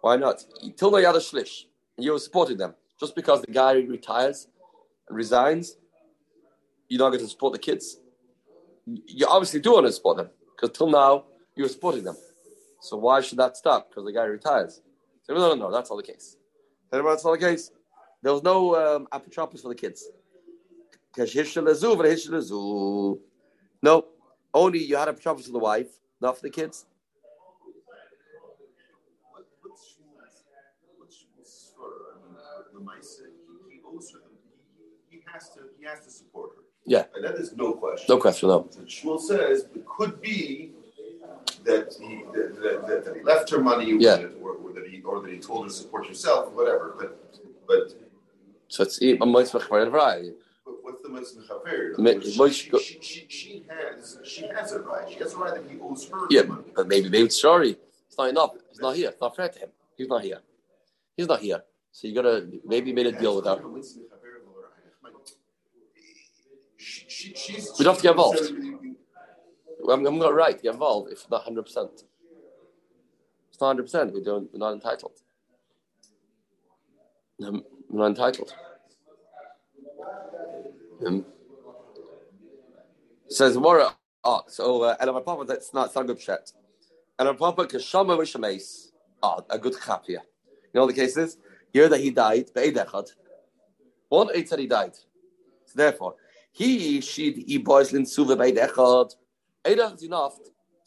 Why 0.02 0.16
not? 0.16 0.46
Till 0.78 0.92
they 0.92 1.04
had 1.04 1.16
a 1.16 1.20
shlish, 1.20 1.66
you 1.98 2.14
were 2.14 2.20
supporting 2.20 2.58
them. 2.58 2.76
Just 3.00 3.16
because 3.16 3.42
the 3.42 3.52
guy 3.52 3.74
retires 3.74 4.48
resigns, 5.10 5.76
you're 6.88 7.00
not 7.00 7.10
going 7.10 7.22
to 7.22 7.28
support 7.28 7.54
the 7.54 7.60
kids. 7.60 7.98
You 8.86 9.28
obviously 9.28 9.60
do 9.60 9.74
want 9.74 9.86
to 9.86 9.92
support 9.92 10.18
them 10.18 10.30
because 10.56 10.76
till 10.78 10.90
now 10.90 11.26
you 11.56 11.64
were 11.64 11.70
supporting 11.70 12.04
them. 12.04 12.18
So 12.82 12.98
why 12.98 13.22
should 13.22 13.38
that 13.40 13.58
stop? 13.58 13.90
Because 13.90 14.06
the 14.06 14.14
guy 14.14 14.24
retires. 14.24 14.82
So 15.24 15.34
no, 15.34 15.50
no, 15.50 15.56
no, 15.56 15.72
that's 15.72 15.90
not 15.90 15.98
the 15.98 16.04
case. 16.04 16.38
That's 16.92 17.24
not 17.24 17.32
the 17.32 17.38
case. 17.38 17.72
There 18.22 18.34
was 18.34 18.44
no 18.44 18.76
um, 18.76 19.08
apotropos 19.12 19.62
for 19.62 19.70
the 19.70 19.76
kids. 19.76 20.10
No, 23.82 24.06
only 24.54 24.80
you 24.84 24.96
had 24.96 25.08
apotropos 25.08 25.46
for 25.46 25.52
the 25.52 25.60
wife, 25.60 25.88
not 26.22 26.36
for 26.36 26.44
the 26.44 26.50
kids. 26.50 26.86
Has 35.34 35.50
to 35.50 35.60
he 35.80 35.86
has 35.86 36.04
to 36.06 36.12
support 36.12 36.52
her. 36.56 36.64
Yeah. 36.86 37.06
And 37.16 37.24
that 37.24 37.36
is 37.36 37.56
no 37.56 37.74
question. 37.74 38.06
No 38.10 38.20
question, 38.20 38.50
no. 38.50 38.68
So 38.70 38.82
Shmuel 38.82 39.20
says 39.20 39.68
it 39.76 39.86
could 39.86 40.22
be 40.22 40.72
that 41.64 41.96
he 42.00 42.24
that, 42.34 42.88
that, 42.88 43.06
that 43.06 43.16
he 43.16 43.22
left 43.24 43.50
her 43.50 43.60
money 43.60 43.96
yeah. 44.00 44.18
or, 44.42 44.54
or, 44.54 44.74
that 44.74 44.88
he 44.88 45.02
or 45.02 45.22
that 45.22 45.32
he 45.32 45.40
told 45.40 45.64
her 45.64 45.70
to 45.70 45.76
support 45.76 46.08
yourself, 46.08 46.52
whatever. 46.54 46.96
But 46.98 47.20
but 47.68 47.94
so 48.68 48.84
it's 48.84 49.02
a 49.02 49.26
mitzvah 49.26 49.60
But 49.60 50.76
what's 50.84 51.02
the 51.02 51.10
mitzvah 51.10 52.50
She, 52.52 52.70
she, 52.72 53.00
she, 53.02 53.26
she, 53.28 53.66
has 53.68 54.20
she 54.24 54.48
has 54.48 54.72
it 54.74 54.86
right. 54.86 55.10
She 55.10 55.20
has 55.20 55.34
it 55.34 55.38
right 55.38 55.54
that 55.56 55.70
he 55.70 55.80
owes 55.80 56.08
her 56.10 56.28
Yeah, 56.30 56.44
money. 56.44 56.64
but 56.76 56.88
maybe 56.88 57.10
maybe 57.10 57.26
it's 57.26 57.42
sorry. 57.42 57.78
It's 58.08 58.18
not 58.18 58.30
enough. 58.30 58.52
It's 58.70 58.80
not 58.80 58.96
here. 58.96 59.10
It's 59.10 59.22
not 59.22 59.36
fair 59.36 59.50
to 59.50 59.60
him. 59.60 59.70
He's 59.98 60.08
not 60.08 60.24
here. 60.24 60.40
He's 61.18 61.28
not 61.28 61.42
here. 61.42 61.64
So 61.92 62.08
you 62.08 62.16
gotta 62.16 62.48
maybe 62.66 62.94
made 62.94 63.08
a 63.08 63.12
deal 63.12 63.36
with 63.36 63.46
her. 63.46 63.62
She, 66.90 67.06
she, 67.08 67.34
she's, 67.36 67.72
We 67.78 67.86
don't 67.86 67.94
have 67.94 67.98
to 67.98 68.04
get 68.04 68.12
involved. 68.12 68.40
I'm, 69.92 70.06
I'm 70.08 70.18
not 70.18 70.34
right. 70.34 70.62
Get 70.62 70.74
involved 70.74 71.12
if 71.12 71.30
not 71.30 71.44
hundred 71.44 71.64
percent. 71.64 72.04
It's 73.50 73.62
not 73.62 73.68
hundred 73.68 73.84
percent. 73.84 74.14
We 74.14 74.24
don't. 74.24 74.52
We're 74.52 74.60
not 74.60 74.74
entitled. 74.74 75.20
Um, 77.46 77.64
We're 77.90 78.00
not 78.00 78.08
entitled. 78.08 78.54
Um, 81.06 81.26
says 83.30 83.56
Mora. 83.58 83.96
Oh, 84.24 84.42
so 84.48 84.84
uh, 84.84 84.96
and 85.00 85.12
Papa, 85.24 85.46
that's 85.48 85.74
not, 85.74 85.96
a 85.96 86.04
good 86.04 86.20
shit. 86.20 86.52
And 87.20 87.38
Papa 87.38 87.66
kashama 87.66 88.18
v'shameis. 88.18 88.88
Oh, 89.22 89.46
a 89.50 89.60
good 89.60 89.76
chap 89.86 90.06
here. 90.08 90.24
You 90.74 90.80
know 90.80 90.88
the 90.88 90.94
cases. 90.94 91.38
Here 91.72 91.88
that 91.88 92.00
he 92.00 92.10
died. 92.10 92.50
One 94.10 94.30
eight 94.34 94.50
said 94.50 94.60
he 94.60 94.68
died. 94.68 94.96
So 95.66 95.74
therefore, 95.76 96.16
he 96.60 97.00
should 97.00 97.38
he 97.38 97.58
boys 97.58 97.94
lin 97.94 98.06
suva 98.06 98.36
be'edechad. 98.36 99.16
Eidach 99.64 99.96
is 99.96 100.04
enough 100.04 100.36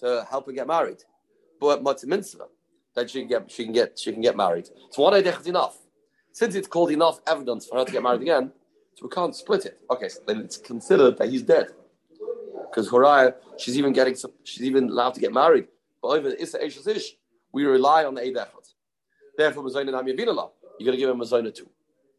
to 0.01 0.27
help 0.31 0.45
her 0.47 0.53
get 0.53 0.67
married. 0.67 1.03
But 1.59 1.83
what's 1.83 2.05
mitzvah 2.05 2.49
that 2.95 3.09
she 3.09 3.21
can 3.21 3.29
get 3.29 3.51
she 3.51 3.65
can 3.65 3.73
get 3.73 3.99
she 3.99 4.13
can 4.13 4.21
get 4.21 4.37
married. 4.37 4.69
So 4.91 5.03
one 5.03 5.15
Eidach 5.15 5.41
is 5.41 5.47
enough. 5.47 5.79
Since 6.33 6.57
it's 6.57 6.69
called 6.69 6.91
enough 6.91 7.21
evidence 7.27 7.67
for 7.67 7.79
her 7.79 7.87
to 7.87 7.93
get 7.93 8.03
married 8.03 8.21
again, 8.21 8.53
so 8.95 9.07
we 9.07 9.09
can't 9.09 9.35
split 9.35 9.65
it. 9.65 9.81
Okay, 9.91 10.11
so 10.11 10.21
then 10.27 10.41
it's 10.41 10.59
considered 10.59 11.17
that 11.17 11.31
he's 11.31 11.43
dead. 11.43 11.69
Because 12.69 12.91
Horiah, 12.91 13.35
she's 13.57 13.79
even 13.79 13.95
getting 13.95 14.15
she's 14.45 14.65
even 14.65 14.91
allowed 14.91 15.15
to 15.15 15.21
get 15.21 15.33
married. 15.33 15.69
But 16.03 16.27
Issa 16.39 16.59
Eishas 16.59 16.87
Ish, 16.87 17.17
we 17.51 17.65
rely 17.65 18.05
on 18.05 18.15
the 18.15 18.21
Eidechot. 18.21 18.75
Therefore, 19.39 19.63
Mazoina 19.65 19.93
Nam 19.93 20.05
yebinala. 20.05 20.51
You're 20.79 20.87
gonna 20.87 20.99
give 20.99 21.09
him 21.09 21.19
Mazoina 21.19 21.55
too. 21.55 21.71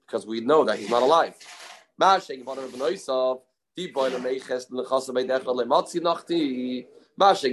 Because 0.07 0.25
we 0.25 0.41
know 0.41 0.63
that 0.65 0.79
he's 0.79 0.89
not 0.89 1.03
alive. 1.03 1.35
Mashing 1.97 2.43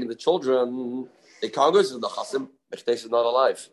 the 0.09 0.15
children, 0.19 1.09
the 1.43 1.49
Congress 1.51 1.91
is 1.91 2.01
the 2.01 2.09
Chasim, 2.09 2.49
Mechtes 2.75 3.05
is 3.05 3.11
not 3.11 3.27
alive. 3.27 3.69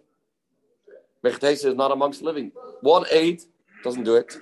Mechtes 1.23 1.65
is 1.65 1.75
not 1.75 1.91
amongst 1.91 2.21
living. 2.21 2.51
One 2.81 3.05
aid 3.11 3.41
doesn't 3.83 4.03
do 4.03 4.15
it. 4.15 4.37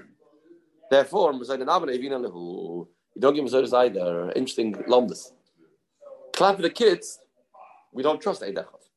Therefore, 0.90 1.34
who 1.34 2.88
you 3.16 3.22
don't 3.22 3.34
give 3.34 3.46
Mazonas 3.46 3.74
either. 3.74 4.32
Interesting 4.36 4.74
lumbus. 4.90 5.32
Clap 6.34 6.58
the 6.58 6.70
kids, 6.70 7.20
we 7.94 8.04
don't 8.04 8.22
trust 8.22 8.42
Eidechot. 8.42 8.90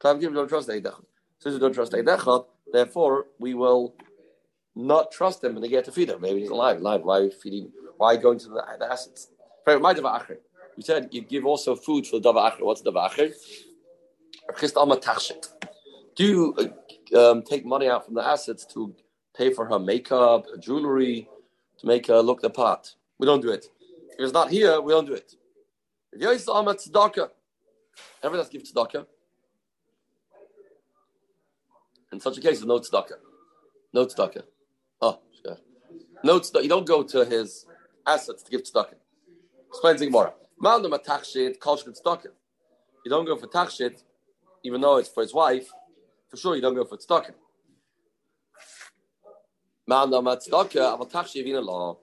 Clap 0.00 0.16
the 0.16 0.20
kids, 0.20 0.30
we 0.30 0.36
don't 0.36 0.48
trust 0.48 0.68
Eidechot. 0.68 1.04
Since 1.40 1.54
we 1.54 1.60
don't 1.60 1.74
trust 1.74 1.92
Eidechot, 1.92 2.46
therefore 2.72 3.26
we 3.38 3.54
will 3.54 3.94
not 4.78 5.10
trust 5.10 5.42
him 5.42 5.54
when 5.54 5.62
they 5.62 5.68
get 5.68 5.84
to 5.86 5.92
feed 5.92 6.08
him. 6.08 6.20
Maybe 6.20 6.40
he's 6.40 6.50
alive. 6.50 6.80
Alive. 6.80 7.02
Why 7.02 7.18
are 7.18 7.24
you 7.24 7.30
feeding? 7.30 7.72
Why 7.96 8.16
going 8.16 8.38
to 8.38 8.48
the, 8.48 8.62
the 8.78 8.90
assets? 8.90 9.28
My. 9.66 10.22
We 10.76 10.82
said 10.82 11.08
you 11.10 11.22
give 11.22 11.44
also 11.44 11.74
food 11.74 12.06
for 12.06 12.20
the 12.20 12.32
davar 12.32 12.52
acher. 12.52 12.62
What's 12.62 12.82
the 12.82 12.92
alma 14.76 14.96
tachshit. 14.96 15.48
Do 16.14 16.24
you 16.24 16.54
uh, 17.14 17.32
um, 17.32 17.42
take 17.42 17.66
money 17.66 17.88
out 17.88 18.06
from 18.06 18.14
the 18.14 18.24
assets 18.24 18.64
to 18.66 18.94
pay 19.36 19.52
for 19.52 19.66
her 19.66 19.78
makeup, 19.78 20.46
her 20.50 20.56
jewelry, 20.56 21.28
to 21.78 21.86
make 21.86 22.06
her 22.06 22.20
look 22.20 22.40
the 22.40 22.48
part? 22.48 22.94
We 23.18 23.26
don't 23.26 23.42
do 23.42 23.50
it. 23.50 23.66
If 24.12 24.20
it's 24.20 24.32
not 24.32 24.50
here, 24.50 24.80
we 24.80 24.92
don't 24.92 25.06
do 25.06 25.14
it. 25.14 25.34
Everyone 26.14 26.34
has 26.34 26.44
to 28.48 28.52
give 28.52 28.62
tzedakah. 28.62 29.06
In 32.12 32.20
such 32.20 32.38
a 32.38 32.40
case, 32.40 32.64
no 32.64 32.78
tzedakah. 32.78 33.18
No 33.92 34.06
tzedakah. 34.06 34.44
No. 36.24 36.40
You 36.60 36.68
don't 36.68 36.86
go 36.86 37.02
to 37.02 37.24
his 37.24 37.66
assets 38.06 38.42
to 38.42 38.50
give 38.50 38.62
tzedakah. 38.62 38.94
Explains 39.68 40.00
Gemara. 40.00 40.32
Ma'alum 40.62 40.94
a 40.94 40.98
tachshit, 40.98 41.58
kolshkin 41.58 41.96
tzedakah. 41.98 42.32
You 43.04 43.10
don't 43.10 43.24
go 43.24 43.36
for 43.36 43.46
tachshit, 43.46 44.02
even 44.64 44.80
though 44.80 44.96
it's 44.96 45.08
for 45.08 45.22
his 45.22 45.32
wife. 45.32 45.68
For 46.28 46.36
sure, 46.36 46.56
you 46.56 46.62
don't 46.62 46.74
go 46.74 46.84
for 46.84 46.96
tzedakah. 46.96 47.34
Ma'alum 49.88 50.32
a 50.32 50.36
tzedakah, 50.36 50.94
aber 50.94 51.04
tachshit 51.04 51.44
yivina 51.44 51.64
law. 51.64 51.98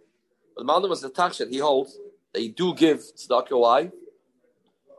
But 0.56 0.66
the 0.66 0.72
Ma'alum 0.72 0.92
is 0.94 1.04
a 1.04 1.10
tachshit. 1.10 1.50
He 1.50 1.58
holds 1.58 1.98
that 2.34 2.42
you 2.42 2.52
do 2.54 2.74
give 2.74 3.00
tzedakah. 3.00 3.60
Why? 3.60 3.92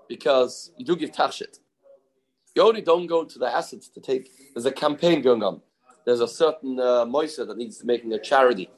Because 0.09 0.73
you 0.77 0.85
do 0.85 0.97
give 0.97 1.13
tachshit. 1.13 1.59
You 2.55 2.63
only 2.63 2.81
don't 2.81 3.07
go 3.07 3.25
to 3.25 3.39
the 3.39 3.47
assets 3.47 3.89
to 3.91 4.01
take. 4.01 4.31
There's 4.55 4.67
a 4.67 4.73
campaign 4.73 5.21
going 5.23 5.43
on. 5.43 5.61
There's 6.07 6.21
a 6.21 6.29
certain 6.29 6.79
uh, 6.79 7.05
that 7.05 7.55
needs 7.57 7.85
making 7.85 8.13
a 8.13 8.19
charity. 8.19 8.71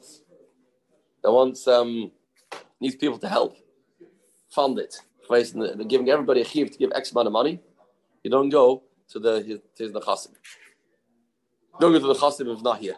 That 1.23 1.31
wants 1.31 1.67
um, 1.67 2.11
needs 2.79 2.95
people 2.95 3.17
to 3.19 3.27
help 3.27 3.57
fund 4.49 4.79
it. 4.79 4.95
They're 5.29 5.75
giving 5.85 6.09
everybody 6.09 6.41
a 6.41 6.45
chiv 6.45 6.71
to 6.71 6.77
give 6.77 6.91
X 6.95 7.11
amount 7.11 7.27
of 7.27 7.33
money. 7.33 7.59
You 8.23 8.31
don't 8.31 8.49
go 8.49 8.83
to 9.09 9.19
the 9.19 9.41
his, 9.41 9.91
to 9.91 9.99
chassid. 9.99 10.31
Don't 11.79 11.93
go 11.93 11.99
to 11.99 12.07
the 12.07 12.15
chassid 12.15 12.51
if 12.51 12.61
not 12.63 12.79
here, 12.79 12.95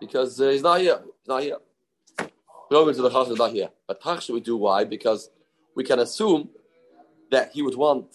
because 0.00 0.40
uh, 0.40 0.48
he's 0.48 0.62
not 0.62 0.80
here. 0.80 0.98
He's 1.04 1.28
not 1.28 1.42
here. 1.42 1.58
Don't 2.70 2.86
go 2.86 2.92
to 2.92 3.02
the 3.02 3.10
chassid 3.10 3.32
if 3.32 3.38
not 3.38 3.52
here. 3.52 3.68
But 3.86 4.00
tachshit 4.00 4.32
we 4.34 4.40
do 4.40 4.56
why? 4.56 4.84
Because 4.84 5.30
we 5.74 5.84
can 5.84 5.98
assume 5.98 6.48
that 7.30 7.52
he 7.52 7.62
would 7.62 7.76
want 7.76 8.06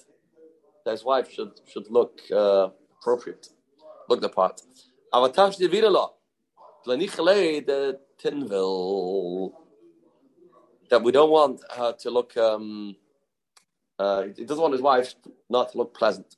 that 0.83 0.91
his 0.91 1.03
wife 1.03 1.31
should 1.31 1.51
should 1.71 1.89
look 1.91 2.21
uh, 2.31 2.69
appropriate, 2.99 3.49
look 4.09 4.21
the 4.21 4.29
part. 4.29 4.61
Wieder 5.13 5.89
lo. 5.89 6.13
The 6.85 7.99
tinville 8.23 9.53
that 10.89 11.01
we 11.01 11.11
don't 11.11 11.29
want 11.29 11.61
her 11.75 11.93
to 11.93 12.09
look. 12.09 12.35
Um, 12.37 12.95
uh, 13.97 14.23
he 14.35 14.45
doesn't 14.45 14.61
want 14.61 14.73
his 14.73 14.81
wife 14.81 15.15
not 15.49 15.71
to 15.71 15.77
look 15.77 15.93
pleasant. 15.93 16.35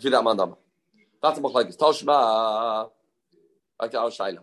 That's 0.00 1.38
a 1.38 1.42
machlekes. 1.42 1.76
Toshma, 1.76 2.90
like 3.80 3.90
the 3.90 3.98
Shaila. 3.98 4.38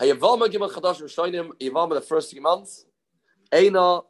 Hayavalma 0.00 0.50
given 0.50 0.68
chadash 0.68 1.02
rishonim. 1.02 1.50
Yavalma 1.60 1.94
the 1.94 2.00
first 2.00 2.30
three 2.30 2.40
months. 2.40 2.86
Eina 3.52 4.04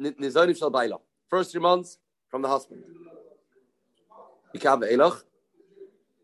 nizonim 0.00 0.56
shel 0.58 0.70
baila. 0.70 0.98
First 1.28 1.52
three 1.52 1.60
months 1.60 1.98
from 2.28 2.42
the 2.42 2.48
husband. 2.48 2.82
Yikab 4.54 4.90
elach 4.92 5.22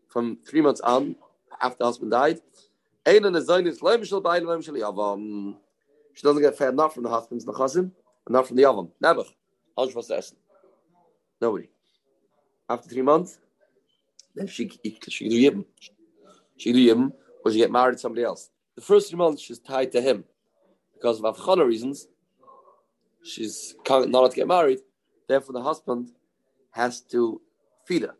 from 0.09 0.37
three 0.47 0.61
months 0.61 0.81
on 0.81 1.15
after 1.61 1.77
the 1.79 1.85
husband 1.85 2.11
died. 2.11 2.39
She 6.13 6.23
doesn't 6.23 6.41
get 6.41 6.57
fed 6.57 6.75
not 6.75 6.93
from 6.93 7.03
the 7.03 7.09
husband's 7.09 7.45
and 7.45 7.91
not 8.29 8.47
from 8.47 8.57
the 8.57 8.63
yavam. 8.63 8.91
Never. 9.01 9.23
How's 9.75 9.89
supposed 9.89 10.09
to 10.09 10.17
essen? 10.17 10.37
Nobody. 11.41 11.69
After 12.69 12.89
three 12.89 13.01
months, 13.01 13.39
then 14.35 14.47
she 14.47 14.69
she 15.07 15.29
do 15.29 15.35
yibum. 15.35 15.65
She 16.57 16.73
do 16.73 16.79
yibum, 16.79 17.11
or 17.43 17.51
she 17.51 17.57
get 17.57 17.71
married 17.71 17.93
to 17.93 17.99
somebody 17.99 18.23
else. 18.23 18.51
The 18.75 18.81
first 18.81 19.09
three 19.09 19.17
months 19.17 19.41
she's 19.41 19.59
tied 19.59 19.91
to 19.93 20.01
him 20.01 20.25
because 20.93 21.19
of 21.19 21.35
avchana 21.35 21.65
reasons. 21.65 22.07
She's 23.23 23.75
not 23.87 24.05
allowed 24.05 24.29
to 24.29 24.35
get 24.35 24.47
married. 24.47 24.79
Therefore, 25.27 25.53
the 25.53 25.63
husband 25.63 26.11
has 26.71 27.01
to 27.01 27.41
feed 27.85 28.03
her. 28.03 28.15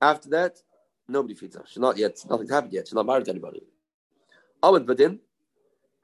After 0.00 0.28
that, 0.30 0.58
nobody 1.08 1.34
feeds 1.34 1.56
her. 1.56 1.64
She's 1.66 1.78
not 1.78 1.96
yet. 1.96 2.24
Nothing's 2.28 2.50
happened 2.50 2.72
yet. 2.72 2.88
She's 2.88 2.94
not 2.94 3.06
married 3.06 3.24
to 3.26 3.30
anybody. 3.30 3.62
Ahmed 4.62 4.86
Badin, 4.86 5.18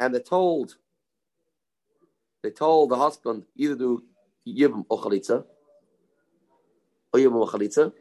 and 0.01 0.15
they 0.15 0.21
told 0.21 0.77
they 2.43 2.51
told 2.51 2.91
the 2.91 2.97
husband 2.97 3.45
either 3.57 3.75
do 3.75 4.03
yibum 4.47 4.85
or 4.89 5.01
chalitza, 5.01 5.45
or 7.13 7.21
yibum 7.21 7.35
or 7.35 7.49
chalitza. 7.49 7.93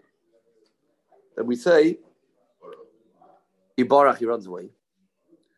Then 1.35 1.45
we 1.45 1.55
say, 1.55 1.99
Ibarach, 3.77 4.17
he 4.17 4.25
runs 4.25 4.47
away. 4.47 4.69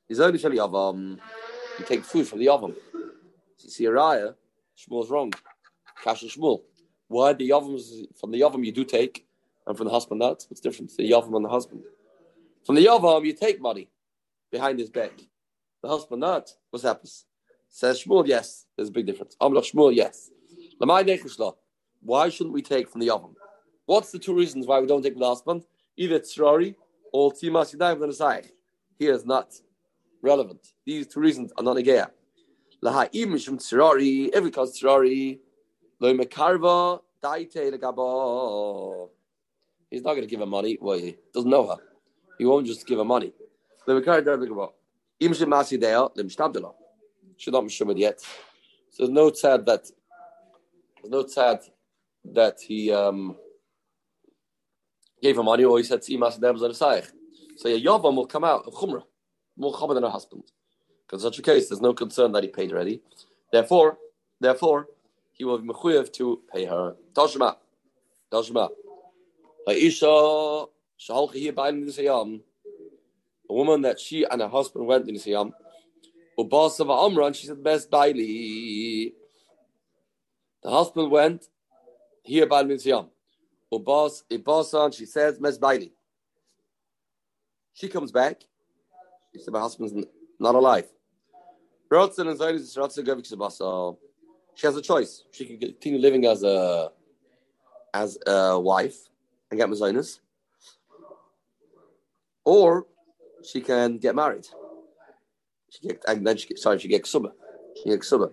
He's 0.08 0.20
only 0.20 0.40
shali 0.40 0.58
yavam. 0.58 1.20
You 1.78 1.86
take 1.86 2.04
food 2.04 2.28
from 2.28 2.40
the 2.40 2.48
yavam. 2.48 2.76
You 3.64 3.70
see 3.70 3.86
raya, 3.86 4.36
Shmuel's 4.78 5.10
wrong. 5.10 5.32
Kasha 6.04 6.26
Shmuel. 6.26 6.62
Why 7.08 7.34
the 7.34 7.50
yavams 7.50 8.08
from 8.20 8.32
the 8.32 8.42
yavam 8.42 8.66
you 8.66 8.72
do 8.72 8.84
take, 8.84 9.26
and 9.70 9.78
from 9.78 9.86
the 9.86 9.94
husband 9.94 10.20
not? 10.20 10.46
What's 10.50 10.62
the 10.62 10.70
difference? 10.70 10.96
The 10.96 11.10
yavam 11.10 11.36
and 11.36 11.46
the 11.46 11.50
husband. 11.50 11.84
From 12.66 12.76
the 12.76 12.86
yavam 12.86 13.24
you 13.24 13.34
take 13.34 13.62
money 13.62 13.88
behind 14.52 14.80
his 14.80 14.90
back. 14.90 15.12
The 15.84 15.88
husband 15.88 16.22
not. 16.22 16.50
What 16.72 16.82
happens? 16.82 17.26
Says 17.70 18.04
Shmuel, 18.04 18.28
yes. 18.28 18.66
There's 18.76 18.90
a 18.90 18.92
big 18.92 19.06
difference. 19.06 19.38
Amlach 19.40 19.72
Shmuel, 19.72 19.96
yes. 19.96 20.32
Lamai. 20.82 21.54
Why 22.02 22.30
shouldn't 22.30 22.54
we 22.54 22.64
take 22.64 22.90
from 22.90 23.00
the 23.02 23.08
yavam? 23.08 23.36
What's 23.86 24.12
the 24.12 24.18
two 24.18 24.34
reasons 24.34 24.66
why 24.66 24.80
we 24.80 24.88
don't 24.88 25.04
take 25.04 25.14
from 25.14 25.22
the 25.22 25.28
husband? 25.28 25.66
Either 25.96 26.20
tzrari 26.20 26.74
or 27.14 27.32
timas 27.32 27.76
yadayim 27.76 28.00
l'nasayich. 28.00 28.50
Here 28.98 29.14
is 29.14 29.26
not 29.26 29.54
relevant. 30.24 30.74
These 30.86 31.08
two 31.08 31.20
reasons 31.20 31.54
are 31.58 31.64
not 31.64 31.78
negaya. 31.78 32.10
Laha'im 32.84 33.28
mishum 33.28 33.60
if 34.34 34.46
it 34.46 34.54
cause 34.54 34.80
tzirari, 34.80 35.40
lo 36.00 36.14
mekarva, 36.16 37.02
daite 37.24 37.72
legabo. 37.72 39.10
He's 39.90 40.04
not 40.04 40.12
going 40.12 40.22
to 40.24 40.28
give 40.28 40.40
her 40.40 40.46
money. 40.46 40.78
Well, 40.80 40.98
he 40.98 41.18
doesn't 41.34 41.50
know 41.50 41.68
her. 41.68 41.78
He 42.38 42.46
won't 42.46 42.68
just 42.68 42.86
give 42.88 43.00
her 43.00 43.06
money. 43.06 43.34
So 43.86 43.94
there's 43.96 44.06
no 49.10 49.30
tzad 49.32 49.66
that, 49.66 49.90
there's 51.02 51.10
no 51.10 51.24
tzad 51.24 51.70
that 52.34 52.60
he, 52.62 52.92
um, 52.92 53.36
gave 55.22 55.36
her 55.36 55.44
money 55.44 55.64
or 55.64 55.78
he 55.78 55.84
said, 55.84 56.04
So 56.04 56.12
yeah, 56.14 56.18
Yavam 57.78 58.16
will 58.16 58.26
come 58.26 58.44
out 58.44 58.66
of 58.66 58.74
Chumrah, 58.74 59.04
more 59.58 59.74
Chabad 59.74 59.96
than 59.96 60.04
her 60.04 60.10
husband. 60.10 60.44
Because 61.06 61.24
in 61.24 61.32
such 61.32 61.40
a 61.40 61.42
case, 61.42 61.70
there's 61.70 61.82
no 61.82 61.94
concern 61.94 62.32
that 62.34 62.44
he 62.44 62.50
paid 62.50 62.72
already. 62.72 63.02
Therefore, 63.52 63.98
therefore, 64.40 64.88
he 65.34 65.44
will 65.44 65.58
be 65.58 65.68
mechuyev 65.68 66.12
to 66.14 66.42
pay 66.54 66.66
her. 66.66 66.96
Tashma. 67.14 67.56
Tashma. 68.32 68.70
A 69.70 70.66
woman 73.50 73.82
that 73.82 74.00
she 74.00 74.24
and 74.24 74.42
her 74.42 74.48
husband 74.48 74.88
went 74.88 75.08
in 75.08 75.14
the 75.14 75.20
Siyam. 75.20 75.52
Ubasava 76.40 77.06
Amran, 77.06 77.34
she 77.34 77.46
said, 77.48 77.64
best 77.64 77.92
baili. 77.92 79.14
The 80.64 80.72
husband 80.72 81.12
went 81.12 81.46
here 82.24 82.48
by 82.48 82.64
the 82.64 82.74
Siyam. 82.76 83.10
Ubas, 83.72 84.24
Ibasan, 84.32 84.96
she 84.96 85.06
says, 85.06 85.40
mes 85.40 85.60
baili. 85.60 85.92
She 87.74 87.90
comes 87.90 88.12
back. 88.12 88.42
She 89.34 89.42
said, 89.42 89.54
my 89.54 89.60
husband's 89.60 89.94
not 90.40 90.56
alive. 90.56 90.88
She 94.56 94.68
has 94.68 94.76
a 94.76 94.82
choice. 94.82 95.24
She 95.32 95.46
can 95.46 95.60
continue 95.60 96.00
living 96.00 96.26
as 96.26 96.44
a 96.44 96.92
as 97.94 98.18
a 98.28 98.60
wife 98.60 99.09
and 99.52 99.60
get 99.60 99.70
mazonas, 99.70 100.20
or 102.46 102.86
she 103.44 103.62
can 103.62 103.98
get 103.98 104.16
married. 104.16 104.48
She 105.70 105.88
get 105.88 106.04
and 106.08 106.26
then 106.26 106.38
she 106.38 106.48
get, 106.48 106.60
sorry 106.60 106.80
she 106.80 106.88
get 106.88 107.04
ksuba. 107.04 107.32
She 107.78 107.90
get 107.90 108.02
ksuba. 108.02 108.32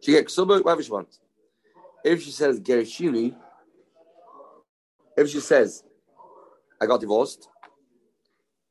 She 0.00 0.12
get 0.12 0.26
ksuba 0.26 0.64
whatever 0.64 0.82
she 0.82 0.90
wants. 0.90 1.20
If 2.04 2.22
she 2.22 2.30
says 2.30 2.60
gershini, 2.60 3.34
if 5.16 5.28
she 5.28 5.40
says 5.40 5.84
I 6.80 6.86
got 6.86 7.00
divorced, 7.00 7.48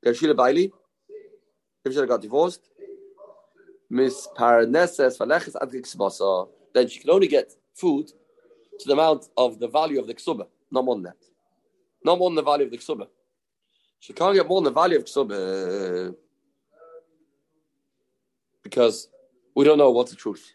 gershila 0.05 0.33
baili, 0.33 0.71
if 1.85 1.93
she 1.93 2.05
got 2.05 2.21
divorced, 2.21 2.69
Miss 3.89 4.27
Paraneses 4.37 5.17
Faleches 5.17 5.55
Adikspasa, 5.55 6.49
then 6.73 6.87
she 6.87 6.99
can 6.99 7.09
only 7.09 7.27
get 7.27 7.53
food 7.73 8.11
to 8.79 8.87
the 8.87 8.93
amount 8.93 9.27
of 9.37 9.59
the 9.59 9.67
value 9.67 9.99
of 9.99 10.07
the 10.07 10.13
ksuba, 10.13 10.47
not 10.71 10.85
more 10.85 10.95
than 10.95 11.03
that. 11.03 11.17
Not 12.03 12.17
more 12.17 12.29
than 12.29 12.35
the 12.35 12.43
value 12.43 12.65
of 12.65 12.71
the 12.71 12.77
ksuba. 12.77 13.07
She 13.99 14.13
can't 14.13 14.35
get 14.35 14.47
more 14.47 14.61
than 14.61 14.73
the 14.73 14.79
value 14.79 14.97
of 14.97 15.05
ksuba 15.05 16.09
uh, 16.09 16.13
because 18.63 19.09
we 19.55 19.65
don't 19.65 19.77
know 19.77 19.91
what's 19.91 20.11
the 20.11 20.17
truth. 20.17 20.53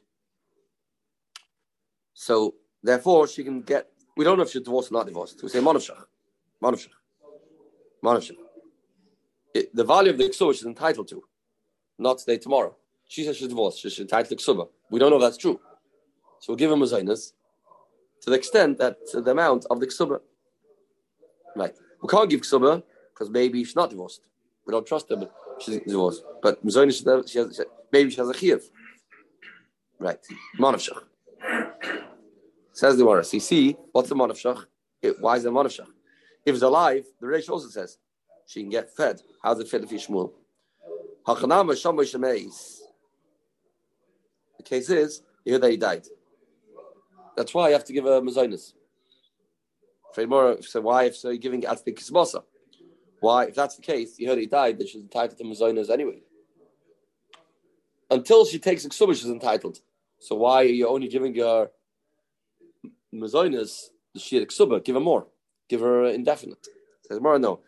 So 2.15 2.55
therefore, 2.83 3.29
she 3.29 3.45
can 3.45 3.63
get. 3.63 3.91
We 4.17 4.25
don't 4.25 4.37
know 4.39 4.45
if 4.45 4.51
she's 4.51 4.63
divorced 4.63 4.91
or 4.91 4.95
not 4.95 5.07
divorced. 5.07 5.43
We 5.43 5.49
say 5.49 5.61
monofshach, 5.61 6.05
monofshach 6.63 6.89
it, 9.55 9.75
the 9.75 9.85
value 9.85 10.11
of 10.11 10.19
the 10.19 10.25
ksuba 10.25 10.53
she's 10.53 10.65
entitled 10.65 11.09
to, 11.09 11.23
not 11.99 12.19
today, 12.19 12.39
tomorrow. 12.39 12.77
She 13.07 13.25
says 13.25 13.37
she's 13.37 13.49
divorced. 13.49 13.81
She's 13.81 13.99
entitled 13.99 14.39
to 14.39 14.45
ksuba. 14.45 14.69
We 14.91 14.99
don't 14.99 15.11
know 15.11 15.17
if 15.17 15.23
that's 15.23 15.37
true. 15.37 15.61
So 16.41 16.53
we'll 16.53 16.57
give 16.57 16.71
him 16.71 16.83
a 16.83 16.87
zainus 16.87 17.33
to 18.25 18.31
the 18.31 18.37
extent 18.37 18.79
that 18.79 18.97
the 19.13 19.31
amount 19.31 19.67
of 19.71 19.79
the 19.81 19.87
ksuba. 19.87 20.21
Right. 21.55 21.75
We 22.03 22.09
can't 22.09 22.31
give 22.31 22.41
ksuba 22.41 22.83
because 23.13 23.29
maybe 23.31 23.63
she's 23.63 23.77
not 23.77 23.91
divorced. 23.91 24.23
We 24.67 24.73
don't 24.73 24.87
trust 24.87 25.11
her, 25.11 25.17
but 25.17 25.31
she's 25.61 25.79
divorced. 25.81 26.25
But 26.43 26.59
she 26.65 26.79
has, 27.39 27.61
maybe 27.93 28.11
she 28.11 28.17
has 28.17 28.31
a 28.31 28.33
chiyuv. 28.33 28.63
Right. 29.99 30.19
Manavshach. 30.59 31.03
Says 32.73 32.97
the 32.97 33.05
Gemara. 33.05 33.25
See, 33.25 33.77
what's 33.93 34.09
the 34.09 34.17
manavshach? 34.17 34.65
Why 35.21 35.37
is 35.37 35.45
it 35.45 35.53
manavshach? 35.53 35.91
If 36.47 36.55
it's 36.55 36.63
alive, 36.63 37.05
the 37.21 37.27
Reish 37.27 37.51
also 37.51 37.69
says 37.69 37.99
she 38.47 38.63
can 38.63 38.71
get 38.71 38.91
fed. 38.95 39.21
How's 39.43 39.61
it 39.61 39.69
fit 39.69 39.85
if 39.85 39.91
Shmuel? 39.91 40.33
The 41.27 41.35
case 44.65 44.91
is, 44.91 45.23
you 45.45 45.53
hear 45.53 45.59
that 45.59 45.71
he 45.71 45.77
died. 45.77 46.07
That's 47.37 47.53
why 47.55 47.68
you 47.68 47.75
have 47.75 47.85
to 47.85 47.92
give 47.92 48.07
a 48.07 48.20
mazonis. 48.20 48.73
so 50.14 50.81
why 50.81 51.05
if 51.05 51.16
so 51.16 51.31
you're 51.31 51.38
giving 51.38 51.62
it 51.62 51.85
the 51.85 51.92
kismosa? 51.92 52.42
Why, 53.20 53.47
if 53.47 53.55
that's 53.55 53.77
the 53.77 53.83
case, 53.83 54.18
you 54.18 54.29
heard 54.29 54.38
he 54.38 54.47
died, 54.47 54.79
then 54.79 54.87
she's 54.87 55.03
entitled 55.03 55.38
to 55.38 55.44
mazonas 55.44 55.90
anyway. 55.90 56.20
Until 58.11 58.44
she 58.44 58.59
takes 58.59 58.85
a 58.85 58.90
she's 58.90 59.25
entitled. 59.27 59.81
So 60.20 60.37
why 60.37 60.62
are 60.62 60.64
you 60.64 60.88
only 60.88 61.09
giving 61.09 61.35
her 61.37 61.70
mazonas, 63.14 63.88
the 64.12 64.20
shir 64.20 64.44
ksuba? 64.44 64.85
Give 64.85 64.94
her 64.94 65.01
more. 65.01 65.27
Give 65.68 65.81
her 65.81 66.07
indefinite. 66.07 66.66
Says 67.09 67.20
more, 67.20 67.38
no 67.38 67.61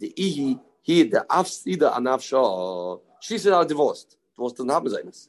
the 0.00 0.12
ihi 0.16 0.58
he 0.82 1.02
the 1.04 1.24
afsida 1.30 1.94
anafsha. 1.94 3.00
She 3.20 3.38
said 3.38 3.52
I'm 3.52 3.66
divorced. 3.66 4.16
Divorce 4.34 4.54
doesn't 4.54 4.70
have 4.70 4.82
mezainis. 4.82 5.28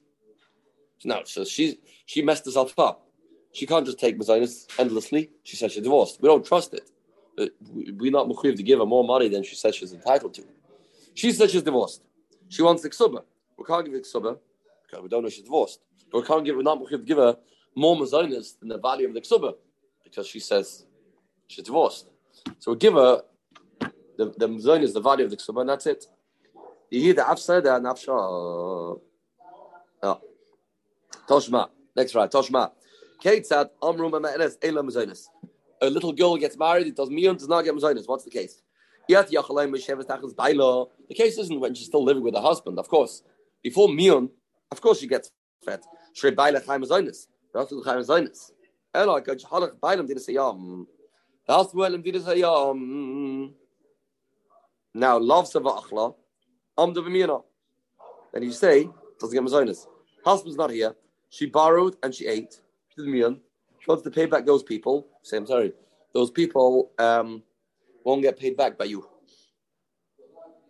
No, 1.04 1.22
so 1.26 1.44
she 1.44 1.80
she 2.06 2.22
messed 2.22 2.46
herself 2.46 2.78
up. 2.80 3.06
She 3.54 3.66
can't 3.66 3.86
just 3.86 4.00
take 4.00 4.18
mezainis 4.18 4.68
endlessly. 4.80 5.32
She 5.44 5.56
says 5.56 5.74
she's 5.74 5.84
divorced. 5.84 6.22
We 6.22 6.28
don't 6.28 6.46
trust 6.46 6.74
it. 6.74 6.90
Uh, 7.38 7.48
we're 7.72 8.12
not 8.12 8.28
mechuyev 8.28 8.56
to 8.58 8.64
give 8.64 8.80
her 8.80 8.86
more 8.86 9.04
money 9.04 9.28
than 9.28 9.44
she 9.44 9.56
says 9.56 9.76
she's 9.76 9.94
entitled 9.94 10.34
to. 10.36 10.44
She 11.14 11.32
says 11.32 11.52
she's 11.52 11.64
divorced. 11.64 12.04
She 12.50 12.62
wants 12.62 12.82
the. 12.82 13.24
We 13.58 13.66
can't 13.66 13.86
give 13.86 13.94
the 13.94 14.40
because 14.84 15.04
we 15.04 15.10
don't 15.10 15.24
know 15.24 15.30
she's 15.30 15.44
divorced. 15.44 15.80
But 16.12 16.22
we 16.22 16.28
can't 16.28 16.46
give 16.46 16.56
we're 16.56 16.64
not 16.64 16.80
mechuyev 16.80 16.90
to 16.90 16.98
give 17.00 17.18
her 17.18 17.38
more 17.76 17.96
mezainis 17.96 18.60
than 18.60 18.70
the 18.70 18.78
value 18.78 19.08
of 19.08 19.14
the 19.14 19.22
ksuba 19.22 19.54
because 20.04 20.28
she 20.28 20.40
says 20.40 20.86
she's 21.48 21.64
divorced. 21.64 22.08
So 22.60 22.72
we 22.72 22.78
give 22.78 22.94
her 22.94 23.22
the, 24.18 24.34
the 24.38 24.48
mzon 24.48 24.82
is 24.82 24.94
the 24.94 25.02
value 25.02 25.26
of 25.26 25.32
the 25.32 25.38
ksuba, 25.38 25.62
and 25.62 25.70
that's 25.70 25.86
it. 25.86 26.06
You 26.90 27.02
hear 27.02 27.14
the 27.14 27.22
afsada 27.22 27.78
and 27.78 27.86
afsha. 27.86 28.10
Oh. 28.10 29.02
Ah. 30.04 30.20
Toshma. 31.28 31.70
Next 31.96 32.16
right. 32.16 32.30
Toshma. 32.30 32.72
A 33.24 33.70
little 35.90 36.14
girl 36.14 36.38
gets 36.38 36.58
married, 36.58 36.88
it 36.88 36.96
does 36.96 37.10
miyun, 37.10 37.38
does 37.38 37.48
not 37.48 37.64
get 37.64 37.76
Mazonis. 37.76 38.08
What's 38.08 38.24
the 38.24 38.32
case? 38.32 38.62
The 39.08 39.16
case 41.16 41.38
isn't 41.38 41.60
when 41.60 41.74
she's 41.74 41.88
still 41.88 42.04
living 42.04 42.24
with 42.24 42.36
her 42.36 42.42
husband, 42.42 42.80
of 42.80 42.88
course. 42.88 43.24
Before 43.64 43.88
miyun, 43.88 44.30
of 44.72 44.82
course 44.82 45.00
she 45.00 45.08
gets 45.08 45.32
fed. 45.64 45.82
Shrei 46.16 46.36
Baila 46.36 46.62
Chaim 46.66 46.82
Mazonis. 46.82 47.28
Rasul 47.54 47.84
Chaim 47.84 48.00
Mazonis. 48.00 48.52
Ela, 48.94 49.22
Halach. 49.22 50.08
The 50.08 50.20
say, 50.20 50.34
Yam. 50.34 50.88
Now, 54.94 55.18
love 55.18 55.52
v'miyana. 55.52 57.44
Then 58.34 58.44
you 58.44 58.52
say, 58.52 58.90
doesn't 59.20 59.36
get 59.36 59.44
mazonis. 59.44 59.88
Husband's 60.24 60.58
not 60.58 60.72
here. 60.72 60.96
She 61.30 61.46
borrowed 61.46 61.96
and 62.04 62.14
she 62.14 62.28
ate. 62.28 62.62
Miyan. 63.00 63.40
She 63.80 63.86
wants 63.88 64.04
to 64.04 64.12
pay 64.12 64.26
back 64.26 64.46
those 64.46 64.64
people. 64.64 65.08
I'm 65.34 65.48
sorry. 65.48 65.74
Those 66.14 66.32
people 66.32 66.92
um, 67.00 67.44
won't 68.04 68.22
get 68.22 68.40
paid 68.40 68.58
back 68.58 68.78
by 68.78 68.86
you. 68.86 69.08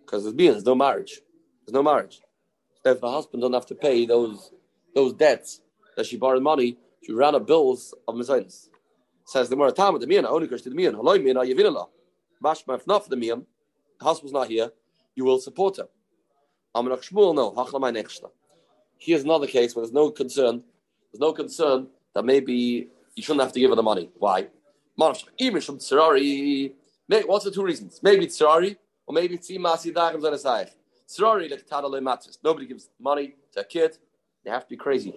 Because 0.06 0.24
there's 0.24 0.36
there's 0.36 0.66
no 0.66 0.76
marriage. 0.76 1.22
There's 1.66 1.74
no 1.74 1.84
marriage. 1.84 2.22
So 2.84 2.92
if 2.92 3.02
the 3.02 3.12
husband 3.12 3.42
doesn't 3.42 3.54
have 3.54 3.66
to 3.68 3.76
pay 3.76 4.06
those 4.06 4.52
those 4.96 5.14
debts 5.14 5.62
that 5.96 6.06
she 6.06 6.18
borrowed 6.18 6.44
money, 6.44 6.78
she 7.04 7.14
ran 7.14 7.36
up 7.36 7.48
bills 7.48 7.94
of 8.08 8.16
mazonis. 8.16 8.68
Says 9.26 9.50
the 9.50 9.56
Muratama, 9.56 10.00
the 10.00 10.08
miyan, 10.08 10.26
only 10.26 10.48
because 10.48 10.64
the 10.64 10.70
miyan, 10.72 10.96
haloi 10.96 11.20
miyan, 11.20 11.36
ayevinala. 11.36 11.88
Mashma, 12.44 12.76
if 12.76 12.88
not 12.88 13.04
for 13.04 13.10
the 13.10 13.16
miyan, 13.16 13.46
husband's 14.02 14.34
not 14.34 14.50
here, 14.50 14.72
you 15.16 15.24
will 15.24 15.40
support 15.40 15.78
her. 15.78 15.88
Amanach 16.76 17.10
Shmuel, 17.10 17.36
no. 17.36 18.32
Here's 18.98 19.24
another 19.24 19.48
case 19.48 19.76
where 19.76 19.86
there's 19.86 19.94
no 19.94 20.12
concern. 20.12 20.64
There's 21.12 21.20
no 21.20 21.34
concern 21.34 21.88
that 22.14 22.26
maybe 22.26 22.90
you 23.16 23.24
shouldn't 23.24 23.42
have 23.42 23.54
to 23.54 23.60
give 23.60 23.70
her 23.70 23.76
the 23.76 23.84
money. 23.84 24.10
Why? 24.18 24.48
What's 24.96 25.24
the 25.24 27.52
two 27.54 27.64
reasons? 27.64 28.00
Maybe 28.04 28.26
it's 28.26 28.40
Tsirari, 28.40 28.76
or 29.06 29.14
maybe 29.14 29.36
it's 29.36 29.50
Imasi 29.50 29.94
Dagam 29.94 30.22
Zanasayach. 30.22 30.72
Tadale 31.70 32.38
Nobody 32.44 32.68
gives 32.68 32.90
money 33.00 33.36
to 33.54 33.62
a 33.62 33.64
kid. 33.64 33.98
They 34.44 34.52
have 34.52 34.64
to 34.64 34.70
be 34.70 34.78
crazy. 34.78 35.14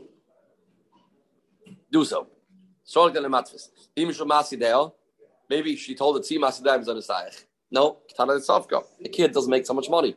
Do 1.90 2.04
so. 2.04 2.28
Maybe 5.50 5.76
she 5.76 5.94
told 5.94 6.16
it 6.16 6.22
Tzimasi 6.22 6.62
Dagam 6.62 6.86
Zanasayach. 6.86 7.44
No, 7.70 7.98
a 8.18 9.08
kid 9.08 9.32
doesn't 9.32 9.50
make 9.50 9.66
so 9.66 9.74
much 9.74 9.90
money. 9.90 10.16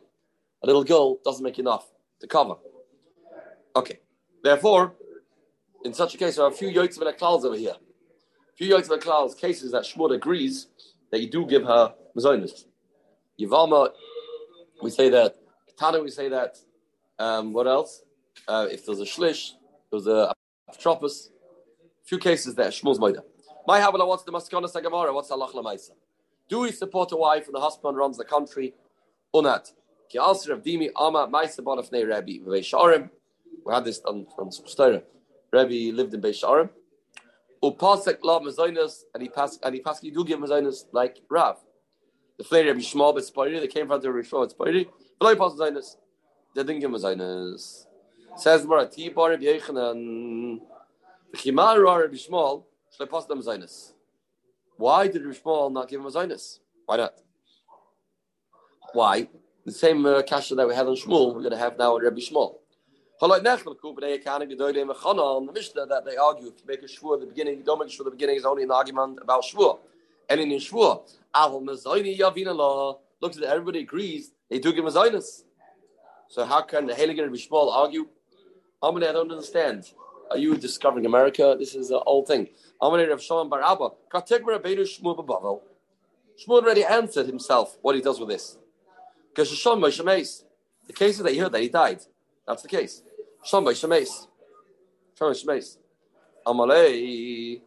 A 0.62 0.66
little 0.66 0.84
girl 0.84 1.18
doesn't 1.24 1.42
make 1.42 1.58
enough 1.58 1.86
to 2.20 2.26
cover. 2.26 2.56
Okay. 3.74 3.98
Therefore, 4.42 4.94
in 5.84 5.94
such 5.94 6.14
a 6.14 6.18
case, 6.18 6.36
there 6.36 6.44
are 6.44 6.50
a 6.50 6.54
few 6.54 6.68
yoitz 6.68 7.00
of 7.00 7.16
clouds 7.16 7.44
over 7.44 7.56
here. 7.56 7.74
A 7.74 8.56
few 8.56 8.76
of 8.76 9.00
clouds 9.00 9.34
cases 9.34 9.72
that 9.72 9.84
Shmuel 9.84 10.14
agrees 10.14 10.68
that 11.10 11.20
you 11.20 11.30
do 11.30 11.46
give 11.46 11.64
her 11.64 11.94
mazonis. 12.16 12.64
Yivama, 13.40 13.90
we 14.82 14.90
say 14.90 15.08
that. 15.10 15.36
Tana, 15.78 16.02
we 16.02 16.10
say 16.10 16.28
that. 16.28 16.58
Um, 17.18 17.52
what 17.52 17.66
else? 17.66 18.02
Uh, 18.46 18.66
if 18.70 18.84
there's 18.84 19.00
a 19.00 19.04
shlish, 19.04 19.52
there's 19.90 20.06
a 20.06 20.34
apotropos. 20.70 21.28
Few 22.04 22.18
cases 22.18 22.54
there. 22.54 22.68
Shmuel's 22.68 22.98
moida. 22.98 23.22
My 23.66 23.80
havana, 23.80 24.06
what's 24.06 24.24
the 24.24 24.32
maskana 24.32 24.72
sagamara? 24.72 25.12
What's 25.12 25.30
Allah 25.30 25.50
lamaisa? 25.54 25.90
Do 26.48 26.60
we 26.60 26.72
support 26.72 27.12
a 27.12 27.16
wife 27.16 27.46
when 27.46 27.52
the 27.52 27.60
husband 27.60 27.96
runs 27.96 28.16
the 28.16 28.24
country? 28.24 28.74
or 29.32 29.42
Sharim. 32.62 33.10
We 33.64 33.74
had 33.74 33.84
this 33.84 34.00
on 34.06 34.26
from 34.34 34.50
Story. 34.50 35.02
Rabbi 35.52 35.90
lived 35.92 36.14
in 36.14 36.20
Beisharim. 36.20 36.70
Upasek 37.62 38.18
la 38.22 38.40
mazoinus, 38.40 39.02
and 39.14 39.22
he 39.22 39.28
passed 39.28 39.60
and 39.64 39.74
he 39.74 39.80
passed 39.80 40.04
you 40.04 40.12
do 40.12 40.24
give 40.24 40.38
mazoinus 40.38 40.84
like 40.92 41.18
Rav. 41.28 41.58
The 42.36 42.44
flare 42.44 42.66
Rabbi 42.66 42.80
Shmuel 42.80 43.16
B'Spiri, 43.16 43.60
they 43.60 43.66
came 43.66 43.88
from 43.88 44.00
the 44.00 44.08
Rishon 44.08 44.52
B'Spiri, 44.52 44.88
but 45.18 45.26
like 45.26 45.38
pass 45.38 45.52
mazoinus, 45.52 45.96
they 46.54 46.62
didn't 46.62 46.80
give 46.80 46.90
mazoinus. 46.90 47.86
Says 48.36 48.64
Mara 48.64 48.86
Ti 48.86 49.08
Bar 49.08 49.30
Rabbi 49.30 49.44
Yechanan, 49.44 50.60
Chimar 51.34 51.82
Rabbi 51.82 52.14
Shmuel, 52.14 52.64
should 52.96 53.10
pass 53.10 53.24
them 53.24 53.40
mazoinus. 53.40 53.92
Why 54.76 55.08
did 55.08 55.24
Rabbi 55.24 55.36
Shmuel 55.36 55.72
not 55.72 55.88
give 55.88 56.00
him 56.00 56.06
mazoinus? 56.06 56.60
Why 56.86 56.98
not? 56.98 57.14
Why? 58.92 59.28
The 59.64 59.72
same 59.72 60.06
uh, 60.06 60.22
kasha 60.22 60.54
that 60.54 60.68
we 60.68 60.74
had 60.74 60.86
on 60.86 60.94
Shmuel, 60.94 61.34
we're 61.34 61.40
going 61.40 61.50
to 61.50 61.58
have 61.58 61.76
now 61.76 61.96
on 61.96 62.02
Rabbi 63.20 63.38
Shmuel. 63.38 65.46
The 65.46 65.52
Mishnah 65.52 65.86
that 65.86 66.04
they 66.04 66.16
argue 66.16 66.48
if 66.48 66.60
you 66.60 66.66
make 66.66 66.82
a 66.82 66.86
shvur 66.86 67.14
at 67.14 67.20
the 67.20 67.26
beginning, 67.26 67.58
you 67.58 67.64
don't 67.64 67.78
make 67.78 67.88
a 67.88 67.90
shvur 67.90 68.00
at 68.00 68.04
the 68.06 68.10
beginning 68.12 68.36
is 68.36 68.44
only 68.44 68.62
an 68.62 68.70
argument 68.70 69.18
about 69.20 69.42
shvur. 69.42 69.78
And 70.28 70.40
in 70.40 70.50
shvur, 70.50 71.02
looks 73.20 73.36
at 73.36 73.42
everybody 73.42 73.80
agrees 73.80 74.32
they 74.48 74.58
do 74.58 74.72
give 74.72 74.84
mazoinus. 74.84 75.42
So 76.28 76.44
how 76.44 76.62
can 76.62 76.86
the 76.86 76.92
Heligan 76.92 77.24
and 77.24 77.34
Bishmal 77.34 77.72
argue? 77.72 78.06
Amalei, 78.82 79.08
I 79.08 79.12
don't 79.12 79.30
understand. 79.30 79.90
Are 80.30 80.38
you 80.38 80.56
discovering 80.56 81.06
America? 81.06 81.56
This 81.58 81.74
is 81.74 81.90
an 81.90 82.00
old 82.06 82.28
thing. 82.28 82.48
Amalei 82.80 83.08
Rav 83.08 83.22
Shimon 83.22 83.48
Bar 83.48 83.62
Abba, 83.62 83.88
Shmuel 86.38 86.48
already 86.48 86.84
answered 86.84 87.26
himself 87.26 87.78
what 87.82 87.96
he 87.96 88.00
does 88.00 88.20
with 88.20 88.28
this. 88.28 88.58
Because 89.30 89.50
the 89.50 90.94
case 90.94 91.16
is 91.16 91.22
that 91.22 91.32
he 91.32 91.38
heard 91.38 91.52
that 91.52 91.62
he 91.62 91.68
died. 91.68 92.00
That's 92.46 92.62
the 92.62 92.68
case. 92.68 93.02
Shambay 93.44 93.74
Shemes. 93.74 94.26
Shambay 95.18 95.44
Shemes. 95.44 95.78
Amalei. 96.46 97.60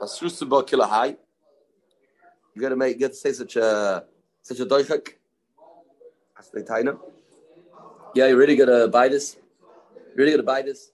Asrusuba 0.00 0.66
Kilahai. 0.66 1.16
You 2.54 2.62
gotta 2.62 2.76
make 2.76 2.98
get 2.98 3.12
to 3.12 3.16
say 3.16 3.32
such 3.32 3.56
a 3.56 4.04
such 4.42 4.60
a 4.60 4.66
doichak. 4.66 5.14
Yeah, 8.14 8.28
you're 8.28 8.36
really 8.36 8.56
gotta 8.56 8.88
buy 8.88 9.08
this. 9.08 9.36
You're 9.94 10.16
really 10.16 10.30
gotta 10.32 10.42
buy 10.42 10.62
this. 10.62 10.92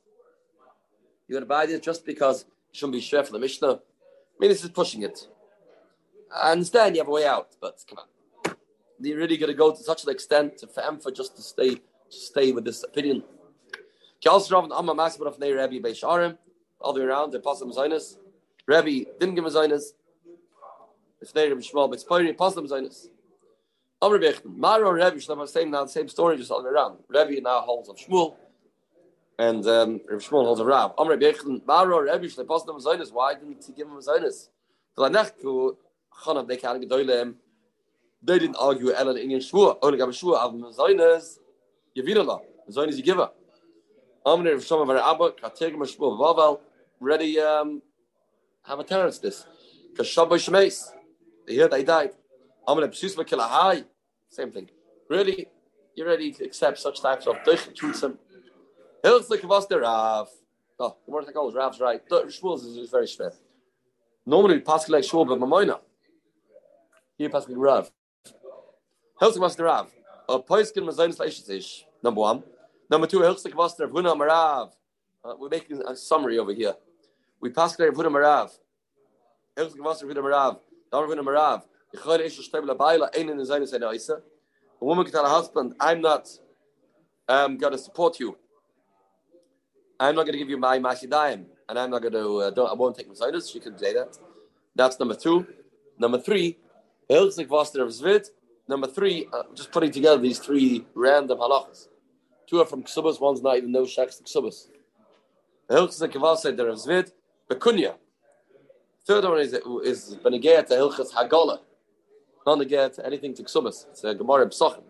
You're 1.29 1.39
gonna 1.39 1.47
buy 1.47 1.67
this 1.67 1.81
just 1.81 2.05
because 2.05 2.45
you 2.73 2.79
shouldn't 2.79 2.95
be 2.95 3.01
sure 3.01 3.23
for 3.23 3.33
the 3.33 3.39
Mishnah. 3.39 3.75
I 3.75 3.79
mean, 4.41 4.51
this 4.51 4.65
is 4.65 4.71
pushing 4.71 5.03
it. 5.03 5.29
I 6.35 6.53
understand 6.53 6.97
you 6.97 7.03
have 7.03 7.09
a 7.09 7.13
way 7.13 7.27
out, 7.27 7.55
but 7.61 7.85
come 7.89 7.99
on. 7.99 8.57
You're 9.01 9.19
really 9.19 9.37
to 9.37 9.55
go 9.55 9.73
to 9.73 9.83
such 9.83 10.05
an 10.05 10.11
extent 10.11 10.59
to 10.59 10.67
for 10.67 11.11
just 11.11 11.37
to 11.37 11.43
stay 11.43 11.75
to 11.75 11.81
stay 12.11 12.53
with 12.53 12.65
this 12.65 12.83
opinion. 12.83 13.25
All 14.25 14.41
the 16.93 17.01
way 17.01 17.07
around, 17.07 17.33
the 17.33 17.41
Pasam 17.41 17.75
Zainis. 17.75 18.17
Rabbi 18.69 19.05
didn't 19.19 19.35
give 19.35 19.45
a 19.45 19.51
Zainis. 19.51 19.95
If 21.21 21.33
they 21.33 21.49
Rabbi 21.49 21.61
Shmuel, 21.61 21.89
but 21.89 21.95
it's 21.95 22.05
Poiri, 22.05 22.37
Pasam 22.37 22.69
Zainis. 22.69 23.09
Amr 24.01 24.19
Bechten, 24.19 24.57
Maro 24.57 24.93
Rabbi, 24.93 25.17
Shmuel, 25.17 25.49
same 25.49 25.71
now, 25.71 25.85
the 25.85 25.91
same 25.91 26.09
story, 26.09 26.37
just 26.37 26.51
all 26.53 26.63
the 26.63 26.69
way 26.69 26.75
around. 26.75 26.99
Rabbi 27.09 27.41
now 27.43 27.61
holds 27.61 27.89
of 27.89 27.97
Shmuel, 27.97 28.37
and 29.39 29.67
um, 29.67 30.01
Rabbi 30.09 30.23
Shmuel 30.23 30.45
holds 30.45 30.61
of 30.61 30.67
Rav. 30.67 30.93
Amr 30.99 31.17
Bechten, 31.17 31.67
Maro 31.67 32.03
Rabbi, 32.03 32.27
Shmuel, 32.27 32.47
Pasam 32.47 32.81
Zainis. 32.81 33.13
Why 33.13 33.35
didn't 33.35 33.65
he 33.65 33.73
give 33.73 33.89
him 33.89 33.97
a 33.97 34.01
Zainis? 34.01 34.51
V'lanechku, 34.97 35.77
Chanav, 36.25 36.47
they 36.47 36.57
can't 36.57 36.81
get 36.81 36.91
They 38.23 38.39
didn't 38.39 38.57
argue 38.57 38.93
Ellen 38.93 39.17
in 39.19 39.31
Shmuel. 39.31 39.79
Only 39.83 39.99
a 40.01 40.07
Shmuel, 40.07 40.37
Av 40.37 40.55
as 42.69 42.77
long 42.77 42.89
as 42.89 42.97
you 42.97 43.03
give 43.03 43.17
her. 43.17 43.31
Amner 44.25 44.55
of 44.55 44.65
some 44.65 44.81
of 44.81 44.91
our 44.91 44.99
Abba, 44.99 45.33
Kategim 45.33 45.79
Shmuel 45.79 46.19
Vaval, 46.19 46.61
ready 47.01 47.41
um 47.41 47.83
have 48.65 48.79
a 48.79 48.85
terrorist 48.85 49.23
this. 49.23 49.47
Because 49.91 50.07
Shabbai 50.07 50.39
Shemes, 50.39 50.91
they 51.47 51.57
heard 51.57 51.73
they 51.73 51.83
died. 51.83 52.13
Amner 52.69 52.89
Psusma 52.89 53.27
Kilahai, 53.29 53.85
same 54.29 54.53
thing. 54.53 54.71
Really, 55.09 55.49
you're 55.95 56.07
ready 56.07 56.31
to 56.33 56.45
accept 56.45 56.79
such 56.79 57.01
types 57.01 57.27
of 57.27 57.37
Dich 57.45 57.69
Truthsum. 57.75 58.17
Hilchlik 59.05 59.45
was 59.45 59.67
the 59.67 59.81
Rav. 59.81 60.29
Oh, 60.79 60.97
the 61.05 61.11
word 61.11 61.25
I 61.29 61.33
call 61.33 61.49
is 61.49 61.55
Rav's 61.55 61.81
right. 61.81 62.09
Shmuel 62.09 62.55
is, 62.55 62.91
very 62.91 63.07
schwer. 63.07 63.35
Normally, 64.25 64.61
Pascal 64.61 64.95
like 64.95 65.05
Shmuel, 65.05 65.27
but 65.27 65.39
Mamoina. 65.41 65.81
Here, 67.19 67.29
Pascal 67.29 67.57
Rav. 67.57 67.91
Hilchlik 69.21 69.41
was 69.41 69.57
the 69.57 69.65
Rav. 69.65 69.91
A 70.29 70.39
poiskin. 70.39 70.89
Number 72.03 72.21
one. 72.21 72.45
Number 72.93 73.07
two. 73.07 73.21
Hilchsik 73.21 73.57
vaster 73.57 73.89
vuna 73.89 74.15
marav. 74.15 74.73
Uh, 75.25 75.33
we're 75.39 75.49
making 75.49 75.81
a 75.89 75.97
summary 75.97 76.39
over 76.39 76.53
here. 76.53 76.75
We 77.41 77.49
pass 77.49 77.75
there 77.75 77.91
vuna 77.91 78.11
marav. 78.11 78.51
Hilchsik 79.57 79.83
vaster 79.83 80.05
vuna 80.05 80.21
marav. 80.21 80.59
Dar 80.93 81.07
vuna 81.07 81.23
marav. 81.23 81.63
Yichayr 81.97 82.21
ish 82.21 82.51
shteb 82.51 82.67
labayla 82.69 83.09
ein 83.19 83.31
in 83.31 83.39
the 83.39 83.45
zonis 83.45 83.73
enaisa. 83.73 84.21
A 84.79 84.85
woman 84.85 85.07
can 85.07 85.13
tell 85.15 85.25
her 85.25 85.31
husband, 85.31 85.75
"I'm 85.81 86.03
not 86.03 86.29
um, 87.31 87.57
going 87.57 87.73
to 87.73 87.79
support 87.79 88.21
you. 88.21 88.37
I'm 89.99 90.15
not 90.15 90.25
going 90.25 90.35
to 90.35 90.39
give 90.39 90.51
you 90.51 90.59
my 90.59 90.79
mashidayim, 90.79 91.47
and 91.71 91.79
I'm 91.79 91.89
not 91.89 92.03
going 92.03 92.13
to. 92.13 92.37
Uh, 92.41 92.51
don't, 92.51 92.69
I 92.69 92.75
won't 92.75 92.95
take 92.95 93.09
mazonis. 93.09 93.51
She 93.51 93.59
can 93.59 93.79
say 93.79 93.95
that. 93.95 94.19
That's 94.77 95.01
number 95.01 95.15
two. 95.15 95.47
Number 95.99 96.21
three. 96.21 96.59
Hilchsik 97.09 97.49
vaster 97.49 97.87
zvit. 97.87 98.29
Number 98.69 98.87
three, 98.87 99.29
uh, 99.33 99.45
just 99.55 99.73
putting 99.73 99.91
together 99.91 100.21
these 100.21 100.39
three 100.39 100.85
random 100.95 101.39
halachas. 101.39 101.89
Two 102.47 102.61
are 102.61 102.67
from 102.67 102.83
Ksubas, 102.83 103.21
one's 103.21 103.43
not 103.43 103.57
even 103.57 103.73
no 103.73 103.87
shaks 103.87 104.17
to 104.17 104.25
Ksubas. 104.25 104.69
The 105.69 105.77
Hilchas 105.77 106.09
Keval 106.11 106.37
said 106.37 106.57
there 106.57 106.69
is 106.69 106.87
Zvid, 106.87 107.13
Bekunya. 107.51 107.95
Third 109.07 109.25
one 109.25 109.41
is 109.41 109.53
is 109.85 110.17
Benegea 110.23 110.67
to 110.67 110.75
Hilchas 110.75 111.13
Hagala. 111.13 111.61
Not 112.47 112.59
Negea 112.59 112.95
to 112.95 113.07
anything 113.07 113.35
to 113.35 113.43
Ksubas. 113.43 113.87
It's 113.91 114.05
a 114.05 114.15
Gemara 114.15 114.47
Psachim. 114.49 114.85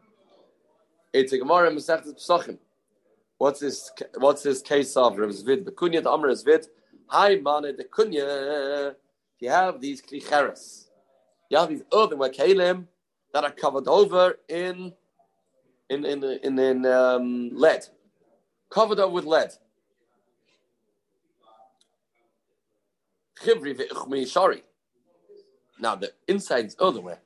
It's 1.12 1.32
a 1.32 1.38
Gemara 1.38 1.70
Mesechtes 1.70 2.14
Psachim. 2.14 2.58
What's 3.38 3.60
this? 3.60 3.90
What's 4.16 4.42
this 4.42 4.60
case 4.60 4.96
of 4.96 5.18
Rav 5.18 5.30
Zvid? 5.30 5.64
Bekunya 5.64 6.02
the 6.02 6.10
Amr 6.10 6.30
Zvid. 6.30 6.66
Hi, 7.06 7.36
Mane 7.36 7.76
the 7.76 7.84
Kunya. 7.84 8.94
You 9.38 9.50
have 9.50 9.80
these 9.80 10.00
klicheres. 10.00 10.86
You 11.50 11.58
have 11.58 11.68
these 11.68 11.82
earthenware 11.92 12.30
kalim 12.30 12.86
that 13.34 13.44
are 13.44 13.50
covered 13.50 13.88
over 13.88 14.38
in 14.48 14.92
in 15.92 16.05
in 16.05 16.24
in, 16.24 16.59
in 16.59 16.87
um, 16.87 17.50
lead, 17.52 17.85
covered 18.70 18.98
up 18.98 19.12
with 19.12 19.24
lead. 19.24 19.50
Now 25.78 25.96
the 25.96 26.12
inside 26.28 26.66
is 26.66 26.76
earthenware, 26.81 27.20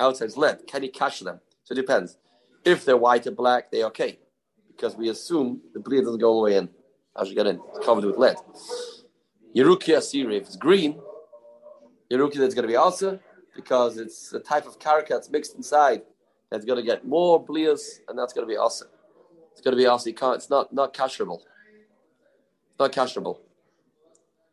outside 0.00 0.24
is 0.26 0.36
lead. 0.36 0.66
Can 0.66 0.82
you 0.82 0.90
cash 0.90 1.20
them? 1.20 1.40
So 1.64 1.72
it 1.72 1.76
depends. 1.76 2.16
If 2.64 2.84
they're 2.84 2.96
white 2.96 3.26
or 3.26 3.30
black, 3.32 3.70
they're 3.70 3.86
okay, 3.86 4.18
because 4.74 4.96
we 4.96 5.08
assume 5.10 5.60
the 5.74 5.80
bleed 5.80 6.02
doesn't 6.02 6.18
go 6.18 6.28
all 6.30 6.42
the 6.42 6.50
way 6.50 6.56
in 6.56 6.68
as 7.20 7.28
you 7.28 7.34
get 7.34 7.46
in. 7.46 7.60
It's 7.68 7.84
covered 7.84 8.04
with 8.04 8.16
lead. 8.16 8.36
Yeruki 9.54 9.94
Asiri, 9.96 10.36
if 10.36 10.46
it's 10.46 10.56
green, 10.56 11.00
Yeruki 12.10 12.34
that's 12.34 12.54
going 12.54 12.62
to 12.62 12.68
be 12.68 12.76
also 12.76 13.18
because 13.54 13.98
it's 13.98 14.32
a 14.32 14.40
type 14.40 14.66
of 14.66 14.78
karka 14.78 15.08
that's 15.10 15.30
mixed 15.30 15.54
inside 15.54 16.02
that's 16.50 16.64
going 16.64 16.78
to 16.78 16.84
get 16.84 17.06
more 17.06 17.44
blias, 17.44 18.00
and 18.08 18.18
that's 18.18 18.32
going 18.32 18.46
to 18.46 18.50
be 18.50 18.56
awesome. 18.56 18.88
It's 19.52 19.60
going 19.60 19.76
to 19.76 19.82
be 19.82 19.86
awesome. 19.86 20.14
It's 20.34 20.50
not 20.50 20.72
not 20.72 20.94
casherable. 20.94 21.42
It's 22.70 22.78
not 22.78 22.92
casherable. 22.92 23.40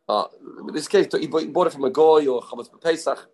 Uh, 0.08 0.24
in 0.68 0.74
this 0.74 0.88
case, 0.88 1.06
he 1.18 1.26
bought 1.26 1.66
it 1.66 1.72
from 1.72 1.84
a 1.84 1.90
goy 1.90 2.26
or 2.26 2.40
chametz 2.42 2.68
pesach. 2.80 3.28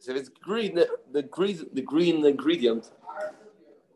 So 0.00 0.12
if 0.12 0.16
it's 0.16 0.28
green, 0.28 0.76
the, 0.76 0.88
the 1.12 1.22
green, 1.22 1.66
the 1.72 1.82
green 1.82 2.24
ingredient 2.24 2.90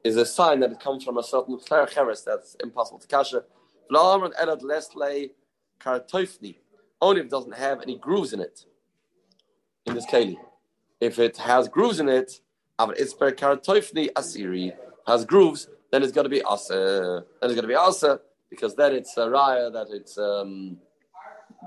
is 0.04 0.16
a 0.16 0.26
sign 0.26 0.60
that 0.60 0.72
it 0.72 0.80
comes 0.80 1.04
from 1.04 1.18
a 1.18 1.22
certain 1.22 1.58
cheres 1.60 2.24
that's 2.24 2.56
impossible 2.62 2.98
to 2.98 3.06
kasher. 3.06 3.44
Only 7.00 7.20
if 7.20 7.26
it 7.26 7.30
doesn't 7.30 7.54
have 7.54 7.80
any 7.80 7.98
grooves 7.98 8.32
in 8.32 8.40
it 8.40 8.64
in 9.86 9.94
this 9.94 10.06
keli. 10.06 10.36
If 11.02 11.18
it 11.18 11.36
has 11.38 11.66
grooves 11.66 11.98
in 11.98 12.08
it, 12.08 12.30
it's 12.78 13.12
per 13.12 13.32
karatoifni 13.32 14.12
asiri 14.12 14.72
has 15.08 15.24
grooves, 15.24 15.68
then 15.90 16.04
it's 16.04 16.12
going 16.12 16.26
to 16.26 16.30
be 16.30 16.42
asa. 16.42 17.24
Then 17.40 17.50
it's 17.50 17.56
going 17.58 17.68
to 17.68 17.74
be 17.74 17.74
asa 17.74 18.20
because 18.48 18.76
then 18.76 18.94
it's 18.94 19.16
a 19.16 19.26
raya 19.26 19.72
that 19.72 19.88
it 19.90 20.08
um, 20.16 20.76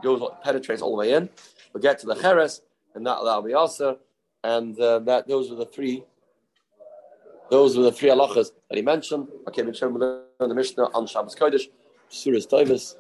goes 0.01 0.21
penetrates 0.41 0.81
all 0.81 0.91
the 0.91 0.95
way 0.95 1.11
in. 1.11 1.27
We'll 1.73 1.81
get 1.81 1.99
to 1.99 2.05
the 2.05 2.15
cheres, 2.15 2.61
and 2.93 3.05
that 3.05 3.17
that'll 3.25 3.41
be 3.41 3.53
asa. 3.53 3.97
And 4.41 4.79
uh, 4.79 4.99
that 4.99 5.27
those 5.27 5.51
are 5.51 5.55
the 5.55 5.65
three. 5.65 6.05
Those 7.51 7.75
were 7.75 7.83
the 7.83 7.91
three 7.91 8.11
halachas 8.11 8.51
that 8.69 8.77
he 8.77 8.81
mentioned. 8.81 9.27
Okay, 9.49 9.63
we 9.63 9.71
the 9.73 10.55
Mishnah 10.55 10.85
on 10.93 11.07
Shabbos 11.07 11.35
Kodesh, 11.35 11.67
Surah 12.07 12.37
Tovis. 12.37 12.95